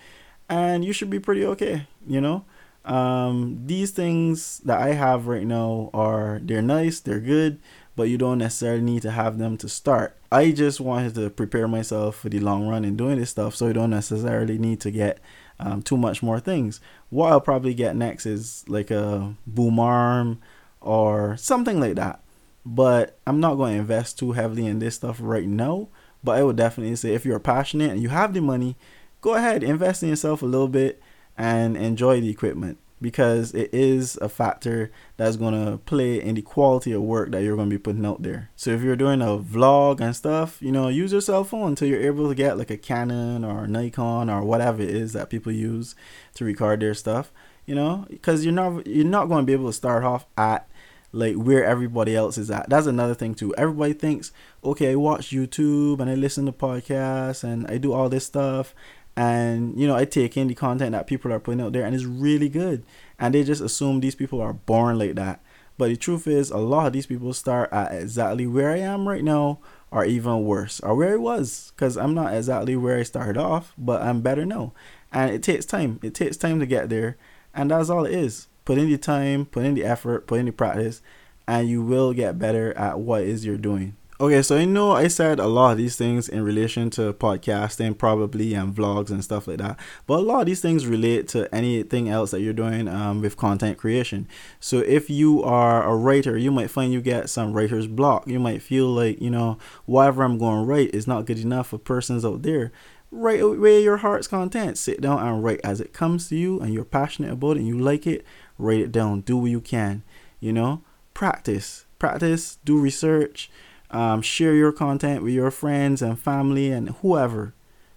and 0.48 0.84
you 0.84 0.92
should 0.92 1.10
be 1.10 1.20
pretty 1.20 1.44
okay, 1.44 1.86
you 2.06 2.20
know? 2.20 2.44
Um, 2.84 3.62
these 3.64 3.92
things 3.92 4.58
that 4.64 4.78
I 4.78 4.92
have 4.92 5.26
right 5.26 5.46
now 5.46 5.90
are 5.94 6.40
they're 6.42 6.60
nice, 6.60 7.00
they're 7.00 7.20
good, 7.20 7.58
but 7.96 8.04
you 8.04 8.18
don't 8.18 8.38
necessarily 8.38 8.82
need 8.82 9.02
to 9.02 9.10
have 9.10 9.38
them 9.38 9.56
to 9.58 9.68
start. 9.68 10.16
I 10.30 10.50
just 10.50 10.80
wanted 10.80 11.14
to 11.14 11.30
prepare 11.30 11.66
myself 11.66 12.16
for 12.16 12.28
the 12.28 12.40
long 12.40 12.66
run 12.68 12.84
in 12.84 12.96
doing 12.96 13.18
this 13.18 13.30
stuff, 13.30 13.54
so 13.54 13.68
you 13.68 13.72
don't 13.72 13.90
necessarily 13.90 14.58
need 14.58 14.80
to 14.80 14.90
get 14.90 15.20
um, 15.58 15.82
too 15.82 15.96
much 15.96 16.22
more 16.22 16.40
things. 16.40 16.80
What 17.10 17.32
I'll 17.32 17.40
probably 17.40 17.74
get 17.74 17.96
next 17.96 18.26
is 18.26 18.64
like 18.68 18.90
a 18.90 19.34
boom 19.46 19.78
arm 19.78 20.40
or 20.80 21.36
something 21.36 21.80
like 21.80 21.94
that. 21.94 22.20
But 22.66 23.18
I'm 23.26 23.40
not 23.40 23.56
going 23.56 23.74
to 23.74 23.80
invest 23.80 24.18
too 24.18 24.32
heavily 24.32 24.66
in 24.66 24.78
this 24.78 24.96
stuff 24.96 25.18
right 25.20 25.46
now. 25.46 25.88
But 26.22 26.38
I 26.38 26.42
would 26.42 26.56
definitely 26.56 26.96
say 26.96 27.14
if 27.14 27.26
you're 27.26 27.38
passionate 27.38 27.90
and 27.90 28.02
you 28.02 28.08
have 28.08 28.32
the 28.32 28.40
money, 28.40 28.76
go 29.24 29.34
ahead, 29.36 29.62
invest 29.62 30.02
in 30.02 30.10
yourself 30.10 30.42
a 30.42 30.46
little 30.46 30.68
bit 30.68 31.00
and 31.38 31.78
enjoy 31.78 32.20
the 32.20 32.28
equipment 32.28 32.76
because 33.00 33.54
it 33.54 33.70
is 33.72 34.18
a 34.18 34.28
factor 34.28 34.92
that's 35.16 35.36
going 35.36 35.54
to 35.54 35.78
play 35.78 36.20
in 36.20 36.34
the 36.34 36.42
quality 36.42 36.92
of 36.92 37.00
work 37.00 37.30
that 37.30 37.42
you're 37.42 37.56
going 37.56 37.70
to 37.70 37.74
be 37.74 37.82
putting 37.82 38.04
out 38.04 38.22
there. 38.22 38.50
So 38.54 38.70
if 38.72 38.82
you're 38.82 38.96
doing 38.96 39.22
a 39.22 39.38
vlog 39.38 40.02
and 40.02 40.14
stuff, 40.14 40.60
you 40.60 40.70
know, 40.70 40.88
use 40.88 41.10
your 41.10 41.22
cell 41.22 41.42
phone 41.42 41.68
until 41.68 41.88
you're 41.88 42.02
able 42.02 42.28
to 42.28 42.34
get 42.34 42.58
like 42.58 42.70
a 42.70 42.76
Canon 42.76 43.46
or 43.46 43.64
a 43.64 43.66
Nikon 43.66 44.28
or 44.28 44.42
whatever 44.42 44.82
it 44.82 44.90
is 44.90 45.14
that 45.14 45.30
people 45.30 45.52
use 45.52 45.94
to 46.34 46.44
record 46.44 46.80
their 46.80 46.92
stuff, 46.92 47.32
you 47.64 47.74
know, 47.74 48.04
because 48.10 48.44
you're 48.44 48.52
not 48.52 48.86
you're 48.86 49.06
not 49.06 49.30
going 49.30 49.40
to 49.40 49.46
be 49.46 49.54
able 49.54 49.70
to 49.70 49.72
start 49.72 50.04
off 50.04 50.26
at 50.36 50.68
like 51.12 51.36
where 51.36 51.64
everybody 51.64 52.14
else 52.14 52.36
is 52.36 52.50
at. 52.50 52.68
That's 52.68 52.86
another 52.86 53.14
thing 53.14 53.34
too. 53.34 53.54
Everybody 53.54 53.94
thinks, 53.94 54.32
okay, 54.62 54.92
I 54.92 54.96
watch 54.96 55.30
YouTube 55.30 56.00
and 56.00 56.10
I 56.10 56.14
listen 56.14 56.44
to 56.44 56.52
podcasts 56.52 57.42
and 57.42 57.66
I 57.68 57.78
do 57.78 57.92
all 57.94 58.10
this 58.10 58.26
stuff 58.26 58.74
and 59.16 59.78
you 59.78 59.86
know 59.86 59.94
i 59.94 60.04
take 60.04 60.36
in 60.36 60.48
the 60.48 60.54
content 60.54 60.92
that 60.92 61.06
people 61.06 61.32
are 61.32 61.38
putting 61.38 61.60
out 61.60 61.72
there 61.72 61.84
and 61.84 61.94
it's 61.94 62.04
really 62.04 62.48
good. 62.48 62.84
And 63.18 63.34
they 63.34 63.44
just 63.44 63.62
assume 63.62 64.00
these 64.00 64.14
people 64.14 64.40
are 64.40 64.52
born 64.52 64.98
like 64.98 65.14
that. 65.14 65.40
But 65.78 65.88
the 65.88 65.96
truth 65.96 66.26
is 66.26 66.50
a 66.50 66.58
lot 66.58 66.88
of 66.88 66.92
these 66.92 67.06
people 67.06 67.32
start 67.32 67.72
at 67.72 67.92
exactly 67.92 68.46
where 68.46 68.70
i 68.70 68.78
am 68.78 69.08
right 69.08 69.24
now 69.24 69.60
or 69.90 70.04
even 70.04 70.44
worse 70.44 70.80
or 70.80 70.94
where 70.94 71.14
i 71.14 71.16
was. 71.16 71.72
Because 71.74 71.96
i'm 71.96 72.14
not 72.14 72.34
exactly 72.34 72.76
where 72.76 72.98
i 72.98 73.02
started 73.02 73.36
off 73.36 73.72
but 73.78 74.02
i'm 74.02 74.20
better 74.20 74.44
now. 74.44 74.72
And 75.12 75.30
it 75.30 75.44
takes 75.44 75.64
time. 75.64 76.00
It 76.02 76.12
takes 76.12 76.36
time 76.36 76.58
to 76.58 76.66
get 76.66 76.88
there. 76.88 77.16
And 77.54 77.70
that's 77.70 77.88
all 77.88 78.04
it 78.04 78.12
is. 78.14 78.48
Put 78.64 78.78
in 78.78 78.90
the 78.90 78.98
time 78.98 79.46
put 79.46 79.64
in 79.64 79.74
the 79.74 79.84
effort 79.84 80.26
put 80.26 80.40
in 80.40 80.46
the 80.46 80.52
practice 80.52 81.02
and 81.46 81.68
you 81.68 81.82
will 81.82 82.12
get 82.12 82.38
better 82.38 82.72
at 82.76 82.98
what 82.98 83.22
is 83.22 83.44
you're 83.44 83.58
doing 83.58 83.96
Okay, 84.20 84.42
so 84.42 84.56
I 84.56 84.64
know 84.64 84.92
I 84.92 85.08
said 85.08 85.40
a 85.40 85.48
lot 85.48 85.72
of 85.72 85.78
these 85.78 85.96
things 85.96 86.28
in 86.28 86.44
relation 86.44 86.88
to 86.90 87.12
podcasting, 87.12 87.98
probably, 87.98 88.54
and 88.54 88.72
vlogs 88.72 89.10
and 89.10 89.24
stuff 89.24 89.48
like 89.48 89.58
that. 89.58 89.76
But 90.06 90.20
a 90.20 90.22
lot 90.22 90.40
of 90.42 90.46
these 90.46 90.60
things 90.60 90.86
relate 90.86 91.26
to 91.28 91.52
anything 91.52 92.08
else 92.08 92.30
that 92.30 92.40
you're 92.40 92.52
doing 92.52 92.86
um, 92.86 93.20
with 93.20 93.36
content 93.36 93.76
creation. 93.76 94.28
So 94.60 94.78
if 94.78 95.10
you 95.10 95.42
are 95.42 95.82
a 95.82 95.96
writer, 95.96 96.38
you 96.38 96.52
might 96.52 96.70
find 96.70 96.92
you 96.92 97.00
get 97.00 97.28
some 97.28 97.54
writer's 97.54 97.88
block. 97.88 98.28
You 98.28 98.38
might 98.38 98.62
feel 98.62 98.86
like, 98.86 99.20
you 99.20 99.30
know, 99.30 99.58
whatever 99.84 100.22
I'm 100.22 100.38
going 100.38 100.60
to 100.60 100.64
write 100.64 100.94
is 100.94 101.08
not 101.08 101.26
good 101.26 101.40
enough 101.40 101.66
for 101.66 101.78
persons 101.78 102.24
out 102.24 102.42
there. 102.42 102.70
Write 103.10 103.40
away 103.40 103.82
your 103.82 103.96
heart's 103.96 104.28
content. 104.28 104.78
Sit 104.78 105.00
down 105.00 105.26
and 105.26 105.42
write 105.42 105.60
as 105.64 105.80
it 105.80 105.92
comes 105.92 106.28
to 106.28 106.36
you 106.36 106.60
and 106.60 106.72
you're 106.72 106.84
passionate 106.84 107.32
about 107.32 107.56
it 107.56 107.60
and 107.60 107.66
you 107.66 107.80
like 107.80 108.06
it. 108.06 108.24
Write 108.58 108.78
it 108.78 108.92
down. 108.92 109.22
Do 109.22 109.36
what 109.38 109.50
you 109.50 109.60
can. 109.60 110.04
You 110.38 110.52
know, 110.52 110.82
practice. 111.14 111.86
Practice. 111.98 112.58
Do 112.64 112.78
research 112.78 113.50
um, 113.94 114.22
share 114.22 114.54
your 114.54 114.72
content 114.72 115.22
with 115.22 115.32
your 115.32 115.52
friends 115.52 116.02
and 116.02 116.18
family 116.18 116.72
and 116.72 116.90
whoever. 117.00 117.54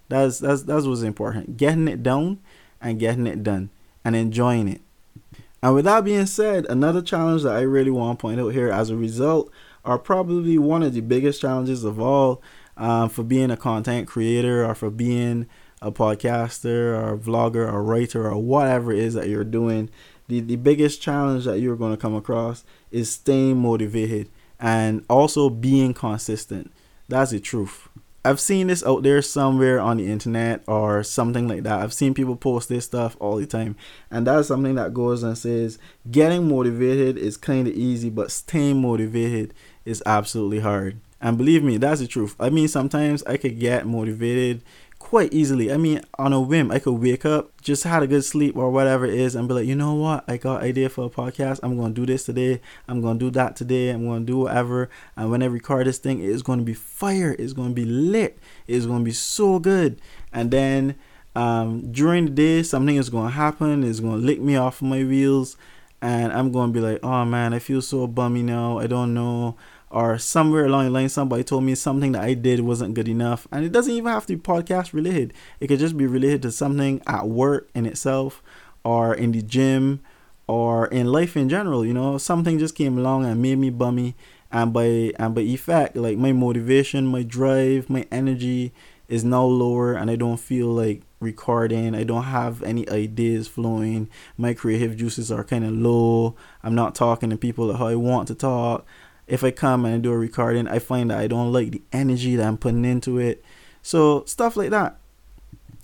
That's 0.08 0.38
that's 0.38 0.62
that's 0.62 0.86
what's 0.86 1.02
important. 1.02 1.56
Getting 1.56 1.88
it 1.88 2.04
done 2.04 2.38
and 2.80 3.00
getting 3.00 3.26
it 3.26 3.42
done 3.42 3.70
and 4.04 4.14
enjoying 4.14 4.68
it. 4.68 4.80
And 5.60 5.74
with 5.74 5.86
that 5.86 6.04
being 6.04 6.26
said, 6.26 6.66
another 6.66 7.02
challenge 7.02 7.42
that 7.42 7.56
I 7.56 7.62
really 7.62 7.90
want 7.90 8.18
to 8.18 8.22
point 8.22 8.40
out 8.40 8.50
here 8.50 8.70
as 8.70 8.90
a 8.90 8.96
result 8.96 9.50
are 9.84 9.98
probably 9.98 10.56
one 10.56 10.84
of 10.84 10.94
the 10.94 11.00
biggest 11.00 11.40
challenges 11.40 11.82
of 11.82 12.00
all 12.00 12.40
um, 12.76 13.08
for 13.08 13.24
being 13.24 13.50
a 13.50 13.56
content 13.56 14.06
creator 14.06 14.64
or 14.64 14.76
for 14.76 14.90
being 14.90 15.48
a 15.82 15.90
podcaster 15.90 16.96
or 16.96 17.14
a 17.14 17.18
vlogger 17.18 17.70
or 17.70 17.82
writer 17.82 18.30
or 18.30 18.40
whatever 18.40 18.92
it 18.92 19.00
is 19.00 19.14
that 19.14 19.28
you're 19.28 19.42
doing. 19.42 19.90
The, 20.28 20.40
the 20.40 20.56
biggest 20.56 21.02
challenge 21.02 21.44
that 21.44 21.58
you're 21.58 21.76
going 21.76 21.92
to 21.92 22.00
come 22.00 22.14
across 22.14 22.62
is 22.92 23.10
staying 23.10 23.56
motivated 23.56 24.28
and 24.60 25.04
also 25.08 25.50
being 25.50 25.94
consistent. 25.94 26.72
That's 27.08 27.30
the 27.30 27.40
truth. 27.40 27.88
I've 28.24 28.40
seen 28.40 28.66
this 28.66 28.84
out 28.84 29.04
there 29.04 29.22
somewhere 29.22 29.80
on 29.80 29.96
the 29.96 30.10
internet 30.10 30.62
or 30.66 31.02
something 31.02 31.48
like 31.48 31.62
that. 31.62 31.80
I've 31.80 31.94
seen 31.94 32.14
people 32.14 32.36
post 32.36 32.68
this 32.68 32.84
stuff 32.84 33.16
all 33.20 33.36
the 33.36 33.46
time. 33.46 33.76
And 34.10 34.26
that's 34.26 34.48
something 34.48 34.74
that 34.74 34.92
goes 34.92 35.22
and 35.22 35.38
says 35.38 35.78
getting 36.10 36.48
motivated 36.48 37.16
is 37.16 37.36
kind 37.36 37.68
of 37.68 37.74
easy, 37.74 38.10
but 38.10 38.30
staying 38.30 38.82
motivated 38.82 39.54
is 39.84 40.02
absolutely 40.04 40.60
hard. 40.60 41.00
And 41.20 41.38
believe 41.38 41.62
me, 41.62 41.78
that's 41.78 42.00
the 42.00 42.06
truth. 42.06 42.36
I 42.38 42.50
mean, 42.50 42.68
sometimes 42.68 43.22
I 43.24 43.36
could 43.36 43.58
get 43.58 43.86
motivated 43.86 44.62
quite 45.08 45.32
easily. 45.32 45.72
I 45.72 45.78
mean, 45.78 46.02
on 46.18 46.34
a 46.34 46.40
whim, 46.40 46.70
I 46.70 46.78
could 46.78 46.92
wake 46.92 47.24
up, 47.24 47.62
just 47.62 47.84
had 47.84 48.02
a 48.02 48.06
good 48.06 48.26
sleep 48.26 48.54
or 48.58 48.70
whatever 48.70 49.06
it 49.06 49.14
is, 49.14 49.34
and 49.34 49.48
be 49.48 49.54
like, 49.54 49.66
you 49.66 49.74
know 49.74 49.94
what? 49.94 50.22
I 50.28 50.36
got 50.36 50.62
idea 50.62 50.90
for 50.90 51.06
a 51.06 51.08
podcast. 51.08 51.60
I'm 51.62 51.78
gonna 51.78 51.94
do 51.94 52.04
this 52.04 52.26
today. 52.26 52.60
I'm 52.86 53.00
gonna 53.00 53.18
do 53.18 53.30
that 53.30 53.56
today. 53.56 53.88
I'm 53.88 54.06
gonna 54.06 54.26
do 54.26 54.40
whatever. 54.40 54.90
And 55.16 55.30
when 55.30 55.42
I 55.42 55.46
record 55.46 55.86
this 55.86 55.96
thing, 55.96 56.22
it's 56.22 56.42
gonna 56.42 56.60
be 56.60 56.74
fire. 56.74 57.34
It's 57.38 57.54
gonna 57.54 57.72
be 57.72 57.86
lit. 57.86 58.38
It's 58.66 58.84
gonna 58.84 59.02
be 59.02 59.12
so 59.12 59.58
good. 59.58 59.98
And 60.30 60.50
then 60.50 60.94
um, 61.34 61.90
during 61.90 62.26
the 62.26 62.32
day, 62.32 62.62
something 62.62 62.96
is 62.96 63.08
gonna 63.08 63.30
happen. 63.30 63.84
It's 63.84 64.00
gonna 64.00 64.18
lick 64.18 64.42
me 64.42 64.56
off 64.56 64.82
my 64.82 65.02
wheels, 65.04 65.56
and 66.02 66.34
I'm 66.34 66.52
gonna 66.52 66.70
be 66.70 66.80
like, 66.80 67.02
oh 67.02 67.24
man, 67.24 67.54
I 67.54 67.60
feel 67.60 67.80
so 67.80 68.06
bummy 68.06 68.42
now. 68.42 68.78
I 68.78 68.86
don't 68.86 69.14
know 69.14 69.56
or 69.90 70.18
somewhere 70.18 70.66
along 70.66 70.84
the 70.84 70.90
line 70.90 71.08
somebody 71.08 71.42
told 71.42 71.64
me 71.64 71.74
something 71.74 72.12
that 72.12 72.22
I 72.22 72.34
did 72.34 72.60
wasn't 72.60 72.94
good 72.94 73.08
enough. 73.08 73.46
And 73.50 73.64
it 73.64 73.72
doesn't 73.72 73.92
even 73.92 74.12
have 74.12 74.26
to 74.26 74.36
be 74.36 74.42
podcast 74.42 74.92
related. 74.92 75.32
It 75.60 75.68
could 75.68 75.78
just 75.78 75.96
be 75.96 76.06
related 76.06 76.42
to 76.42 76.52
something 76.52 77.00
at 77.06 77.28
work 77.28 77.68
in 77.74 77.86
itself 77.86 78.42
or 78.84 79.14
in 79.14 79.32
the 79.32 79.42
gym 79.42 80.00
or 80.46 80.86
in 80.88 81.06
life 81.06 81.36
in 81.36 81.48
general, 81.48 81.84
you 81.84 81.94
know. 81.94 82.18
Something 82.18 82.58
just 82.58 82.74
came 82.74 82.98
along 82.98 83.24
and 83.24 83.40
made 83.40 83.58
me 83.58 83.70
bummy 83.70 84.14
and 84.50 84.72
by 84.72 85.12
and 85.18 85.34
by 85.34 85.42
effect 85.42 85.96
like 85.96 86.18
my 86.18 86.32
motivation, 86.32 87.06
my 87.06 87.22
drive, 87.22 87.88
my 87.88 88.06
energy 88.10 88.72
is 89.08 89.24
now 89.24 89.44
lower 89.44 89.94
and 89.94 90.10
I 90.10 90.16
don't 90.16 90.38
feel 90.38 90.66
like 90.66 91.02
recording. 91.20 91.94
I 91.94 92.04
don't 92.04 92.24
have 92.24 92.62
any 92.62 92.88
ideas 92.90 93.48
flowing. 93.48 94.08
My 94.36 94.52
creative 94.54 94.96
juices 94.96 95.32
are 95.32 95.44
kind 95.44 95.64
of 95.64 95.72
low. 95.72 96.36
I'm 96.62 96.74
not 96.74 96.94
talking 96.94 97.30
to 97.30 97.36
people 97.36 97.74
how 97.74 97.86
I 97.86 97.94
want 97.94 98.28
to 98.28 98.34
talk 98.34 98.86
if 99.28 99.44
I 99.44 99.50
come 99.50 99.84
and 99.84 99.94
I 99.94 99.98
do 99.98 100.12
a 100.12 100.18
recording, 100.18 100.66
I 100.66 100.78
find 100.78 101.10
that 101.10 101.18
I 101.18 101.26
don't 101.26 101.52
like 101.52 101.70
the 101.70 101.82
energy 101.92 102.36
that 102.36 102.46
I'm 102.46 102.58
putting 102.58 102.84
into 102.84 103.18
it. 103.18 103.44
So 103.82 104.24
stuff 104.24 104.56
like 104.56 104.70
that. 104.70 104.98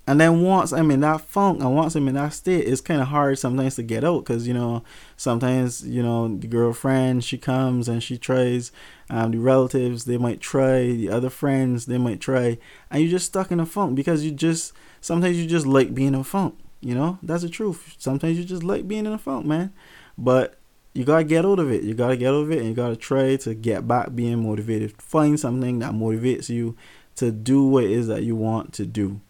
And 0.06 0.20
then 0.20 0.42
once 0.42 0.70
I'm 0.72 0.90
in 0.90 1.00
that 1.00 1.22
funk 1.22 1.60
and 1.60 1.74
once 1.74 1.94
I'm 1.94 2.08
in 2.08 2.14
that 2.14 2.34
state, 2.34 2.68
it's 2.68 2.82
kind 2.82 3.00
of 3.00 3.08
hard 3.08 3.38
sometimes 3.38 3.76
to 3.76 3.82
get 3.82 4.04
out 4.04 4.20
because, 4.20 4.46
you 4.46 4.52
know, 4.52 4.82
sometimes, 5.16 5.86
you 5.86 6.02
know, 6.02 6.28
the 6.28 6.46
girlfriend, 6.46 7.24
she 7.24 7.38
comes 7.38 7.88
and 7.88 8.02
she 8.02 8.18
tries, 8.18 8.70
um, 9.08 9.30
the 9.30 9.38
relatives, 9.38 10.04
they 10.04 10.18
might 10.18 10.40
try, 10.40 10.92
the 10.92 11.08
other 11.08 11.30
friends, 11.30 11.86
they 11.86 11.96
might 11.96 12.20
try, 12.20 12.58
and 12.90 13.02
you're 13.02 13.12
just 13.12 13.26
stuck 13.26 13.50
in 13.50 13.60
a 13.60 13.64
funk 13.64 13.94
because 13.94 14.24
you 14.24 14.30
just, 14.30 14.74
sometimes 15.00 15.38
you 15.38 15.46
just 15.46 15.66
like 15.66 15.94
being 15.94 16.08
in 16.08 16.14
a 16.16 16.24
funk, 16.24 16.58
you 16.82 16.94
know, 16.94 17.18
that's 17.22 17.42
the 17.42 17.48
truth. 17.48 17.94
Sometimes 17.96 18.36
you 18.36 18.44
just 18.44 18.62
like 18.62 18.86
being 18.86 19.06
in 19.06 19.12
a 19.12 19.18
funk, 19.18 19.46
man. 19.46 19.72
But 20.18 20.58
you 20.94 21.04
gotta 21.04 21.24
get 21.24 21.44
out 21.44 21.58
of 21.58 21.70
it. 21.70 21.82
You 21.82 21.92
gotta 21.94 22.16
get 22.16 22.28
out 22.28 22.42
of 22.42 22.52
it, 22.52 22.58
and 22.58 22.68
you 22.68 22.74
gotta 22.74 22.96
try 22.96 23.36
to 23.36 23.54
get 23.54 23.86
back 23.86 24.14
being 24.14 24.42
motivated. 24.44 25.00
Find 25.02 25.38
something 25.38 25.80
that 25.80 25.92
motivates 25.92 26.48
you 26.48 26.76
to 27.16 27.30
do 27.30 27.64
what 27.64 27.84
it 27.84 27.90
is 27.90 28.06
that 28.06 28.22
you 28.22 28.36
want 28.36 28.72
to 28.74 28.86
do. 28.86 29.20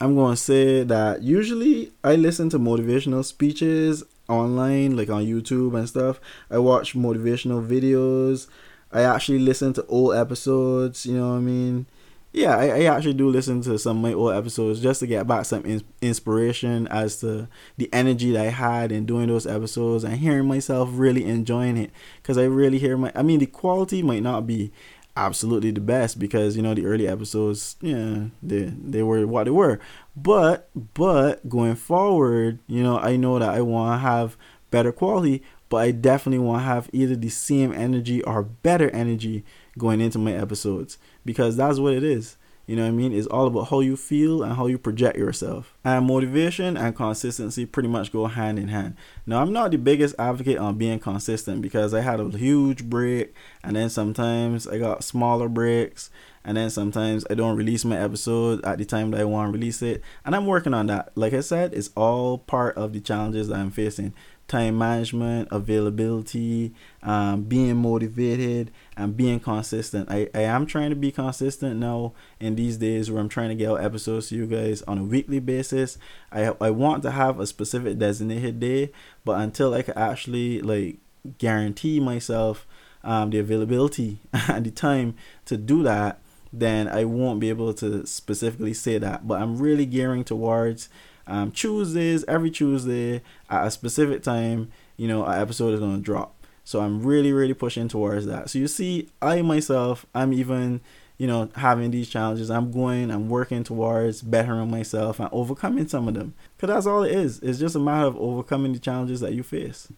I'm 0.00 0.14
gonna 0.14 0.36
say 0.36 0.82
that 0.82 1.22
usually 1.22 1.92
I 2.04 2.16
listen 2.16 2.50
to 2.50 2.58
motivational 2.58 3.24
speeches 3.24 4.02
online, 4.28 4.96
like 4.96 5.08
on 5.08 5.24
YouTube 5.24 5.78
and 5.78 5.88
stuff. 5.88 6.20
I 6.50 6.58
watch 6.58 6.94
motivational 6.94 7.66
videos. 7.66 8.48
I 8.92 9.02
actually 9.02 9.38
listen 9.38 9.72
to 9.74 9.86
old 9.86 10.14
episodes. 10.14 11.06
You 11.06 11.18
know 11.18 11.30
what 11.30 11.36
I 11.36 11.40
mean? 11.40 11.86
Yeah, 12.32 12.56
I, 12.56 12.66
I, 12.66 12.82
actually 12.84 13.14
do 13.14 13.30
listen 13.30 13.62
to 13.62 13.78
some 13.78 13.96
of 13.96 14.02
my 14.02 14.12
old 14.12 14.34
episodes 14.34 14.80
just 14.80 15.00
to 15.00 15.06
get 15.06 15.26
back 15.26 15.46
some 15.46 15.64
in, 15.64 15.82
inspiration 16.02 16.86
as 16.88 17.20
to 17.20 17.48
the 17.78 17.88
energy 17.94 18.32
that 18.32 18.46
I 18.46 18.50
had 18.50 18.92
in 18.92 19.06
doing 19.06 19.28
those 19.28 19.46
episodes 19.46 20.04
and 20.04 20.16
hearing 20.16 20.46
myself 20.46 20.90
really 20.92 21.24
enjoying 21.24 21.78
it. 21.78 21.90
Because 22.20 22.36
I 22.36 22.44
really 22.44 22.78
hear 22.78 22.98
my, 22.98 23.10
I 23.14 23.22
mean, 23.22 23.38
the 23.38 23.46
quality 23.46 24.02
might 24.02 24.22
not 24.22 24.46
be 24.46 24.70
absolutely 25.16 25.70
the 25.70 25.80
best 25.80 26.18
because 26.18 26.56
you 26.56 26.62
know 26.62 26.74
the 26.74 26.84
early 26.84 27.08
episodes, 27.08 27.76
yeah, 27.80 28.26
they 28.42 28.64
they 28.64 29.02
were 29.02 29.26
what 29.26 29.44
they 29.44 29.50
were. 29.50 29.80
But 30.14 30.68
but 30.94 31.48
going 31.48 31.76
forward, 31.76 32.58
you 32.66 32.82
know, 32.82 32.98
I 32.98 33.16
know 33.16 33.38
that 33.38 33.48
I 33.48 33.62
want 33.62 33.94
to 33.94 34.06
have 34.06 34.36
better 34.70 34.92
quality, 34.92 35.42
but 35.70 35.78
I 35.78 35.90
definitely 35.90 36.44
want 36.44 36.60
to 36.60 36.66
have 36.66 36.90
either 36.92 37.16
the 37.16 37.30
same 37.30 37.72
energy 37.72 38.22
or 38.22 38.42
better 38.42 38.90
energy 38.90 39.44
going 39.78 40.00
into 40.00 40.18
my 40.18 40.32
episodes 40.32 40.98
because 41.26 41.56
that's 41.56 41.78
what 41.78 41.92
it 41.92 42.02
is. 42.04 42.38
You 42.66 42.74
know 42.74 42.82
what 42.82 42.88
I 42.88 42.92
mean? 42.92 43.12
It's 43.12 43.28
all 43.28 43.46
about 43.46 43.68
how 43.68 43.78
you 43.78 43.96
feel 43.96 44.42
and 44.42 44.56
how 44.56 44.66
you 44.66 44.76
project 44.76 45.16
yourself. 45.16 45.76
And 45.84 46.04
motivation 46.04 46.76
and 46.76 46.96
consistency 46.96 47.64
pretty 47.64 47.88
much 47.88 48.10
go 48.10 48.26
hand 48.26 48.58
in 48.58 48.68
hand. 48.68 48.96
Now, 49.24 49.40
I'm 49.40 49.52
not 49.52 49.70
the 49.70 49.78
biggest 49.78 50.16
advocate 50.18 50.58
on 50.58 50.76
being 50.76 50.98
consistent 50.98 51.62
because 51.62 51.94
I 51.94 52.00
had 52.00 52.18
a 52.18 52.28
huge 52.30 52.84
break 52.84 53.34
and 53.62 53.76
then 53.76 53.88
sometimes 53.88 54.66
I 54.66 54.78
got 54.78 55.04
smaller 55.04 55.48
breaks 55.48 56.10
and 56.44 56.56
then 56.56 56.70
sometimes 56.70 57.24
I 57.30 57.34
don't 57.34 57.56
release 57.56 57.84
my 57.84 57.98
episode 57.98 58.64
at 58.64 58.78
the 58.78 58.84
time 58.84 59.12
that 59.12 59.20
I 59.20 59.24
want 59.24 59.48
to 59.48 59.52
release 59.56 59.80
it. 59.82 60.02
And 60.24 60.34
I'm 60.34 60.46
working 60.46 60.74
on 60.74 60.86
that. 60.86 61.12
Like 61.14 61.34
I 61.34 61.40
said, 61.40 61.72
it's 61.72 61.90
all 61.96 62.38
part 62.38 62.76
of 62.76 62.92
the 62.92 63.00
challenges 63.00 63.46
that 63.46 63.58
I'm 63.58 63.70
facing 63.70 64.12
time 64.48 64.78
management, 64.78 65.48
availability, 65.50 66.72
um, 67.02 67.42
being 67.42 67.76
motivated, 67.76 68.70
and 68.96 69.16
being 69.16 69.40
consistent. 69.40 70.10
I, 70.10 70.28
I 70.34 70.42
am 70.42 70.66
trying 70.66 70.90
to 70.90 70.96
be 70.96 71.10
consistent 71.10 71.78
now 71.78 72.12
in 72.38 72.54
these 72.54 72.76
days 72.76 73.10
where 73.10 73.20
I'm 73.20 73.28
trying 73.28 73.48
to 73.48 73.54
get 73.54 73.70
out 73.70 73.84
episodes 73.84 74.28
to 74.28 74.36
you 74.36 74.46
guys 74.46 74.82
on 74.82 74.98
a 74.98 75.04
weekly 75.04 75.40
basis. 75.40 75.98
I 76.30 76.54
I 76.60 76.70
want 76.70 77.02
to 77.02 77.10
have 77.10 77.40
a 77.40 77.46
specific 77.46 77.98
designated 77.98 78.60
day, 78.60 78.92
but 79.24 79.40
until 79.40 79.74
I 79.74 79.82
can 79.82 79.98
actually 79.98 80.60
like 80.60 80.98
guarantee 81.38 81.98
myself 81.98 82.66
um, 83.02 83.30
the 83.30 83.38
availability 83.38 84.18
and 84.32 84.64
the 84.66 84.70
time 84.70 85.14
to 85.46 85.56
do 85.56 85.82
that, 85.82 86.20
then 86.52 86.88
I 86.88 87.04
won't 87.04 87.40
be 87.40 87.48
able 87.48 87.74
to 87.74 88.06
specifically 88.06 88.74
say 88.74 88.98
that. 88.98 89.26
But 89.26 89.40
I'm 89.40 89.58
really 89.58 89.86
gearing 89.86 90.24
towards 90.24 90.88
um, 91.26 91.50
Tuesdays, 91.50 92.24
every 92.26 92.50
Tuesday 92.50 93.22
at 93.50 93.66
a 93.66 93.70
specific 93.70 94.22
time, 94.22 94.70
you 94.96 95.08
know, 95.08 95.24
an 95.24 95.40
episode 95.40 95.74
is 95.74 95.80
going 95.80 95.96
to 95.96 96.02
drop. 96.02 96.34
So 96.64 96.80
I'm 96.80 97.02
really, 97.02 97.32
really 97.32 97.54
pushing 97.54 97.88
towards 97.88 98.26
that. 98.26 98.50
So 98.50 98.58
you 98.58 98.68
see, 98.68 99.08
I 99.22 99.42
myself, 99.42 100.04
I'm 100.14 100.32
even, 100.32 100.80
you 101.16 101.26
know, 101.26 101.48
having 101.54 101.92
these 101.92 102.08
challenges. 102.08 102.50
I'm 102.50 102.72
going, 102.72 103.10
I'm 103.10 103.28
working 103.28 103.62
towards 103.62 104.22
bettering 104.22 104.70
myself 104.70 105.20
and 105.20 105.28
overcoming 105.32 105.86
some 105.86 106.08
of 106.08 106.14
them. 106.14 106.34
Because 106.56 106.74
that's 106.74 106.86
all 106.86 107.04
it 107.04 107.12
is. 107.12 107.38
It's 107.40 107.58
just 107.58 107.76
a 107.76 107.78
matter 107.78 108.06
of 108.06 108.16
overcoming 108.16 108.72
the 108.72 108.80
challenges 108.80 109.20
that 109.20 109.32
you 109.32 109.42
face. 109.42 109.88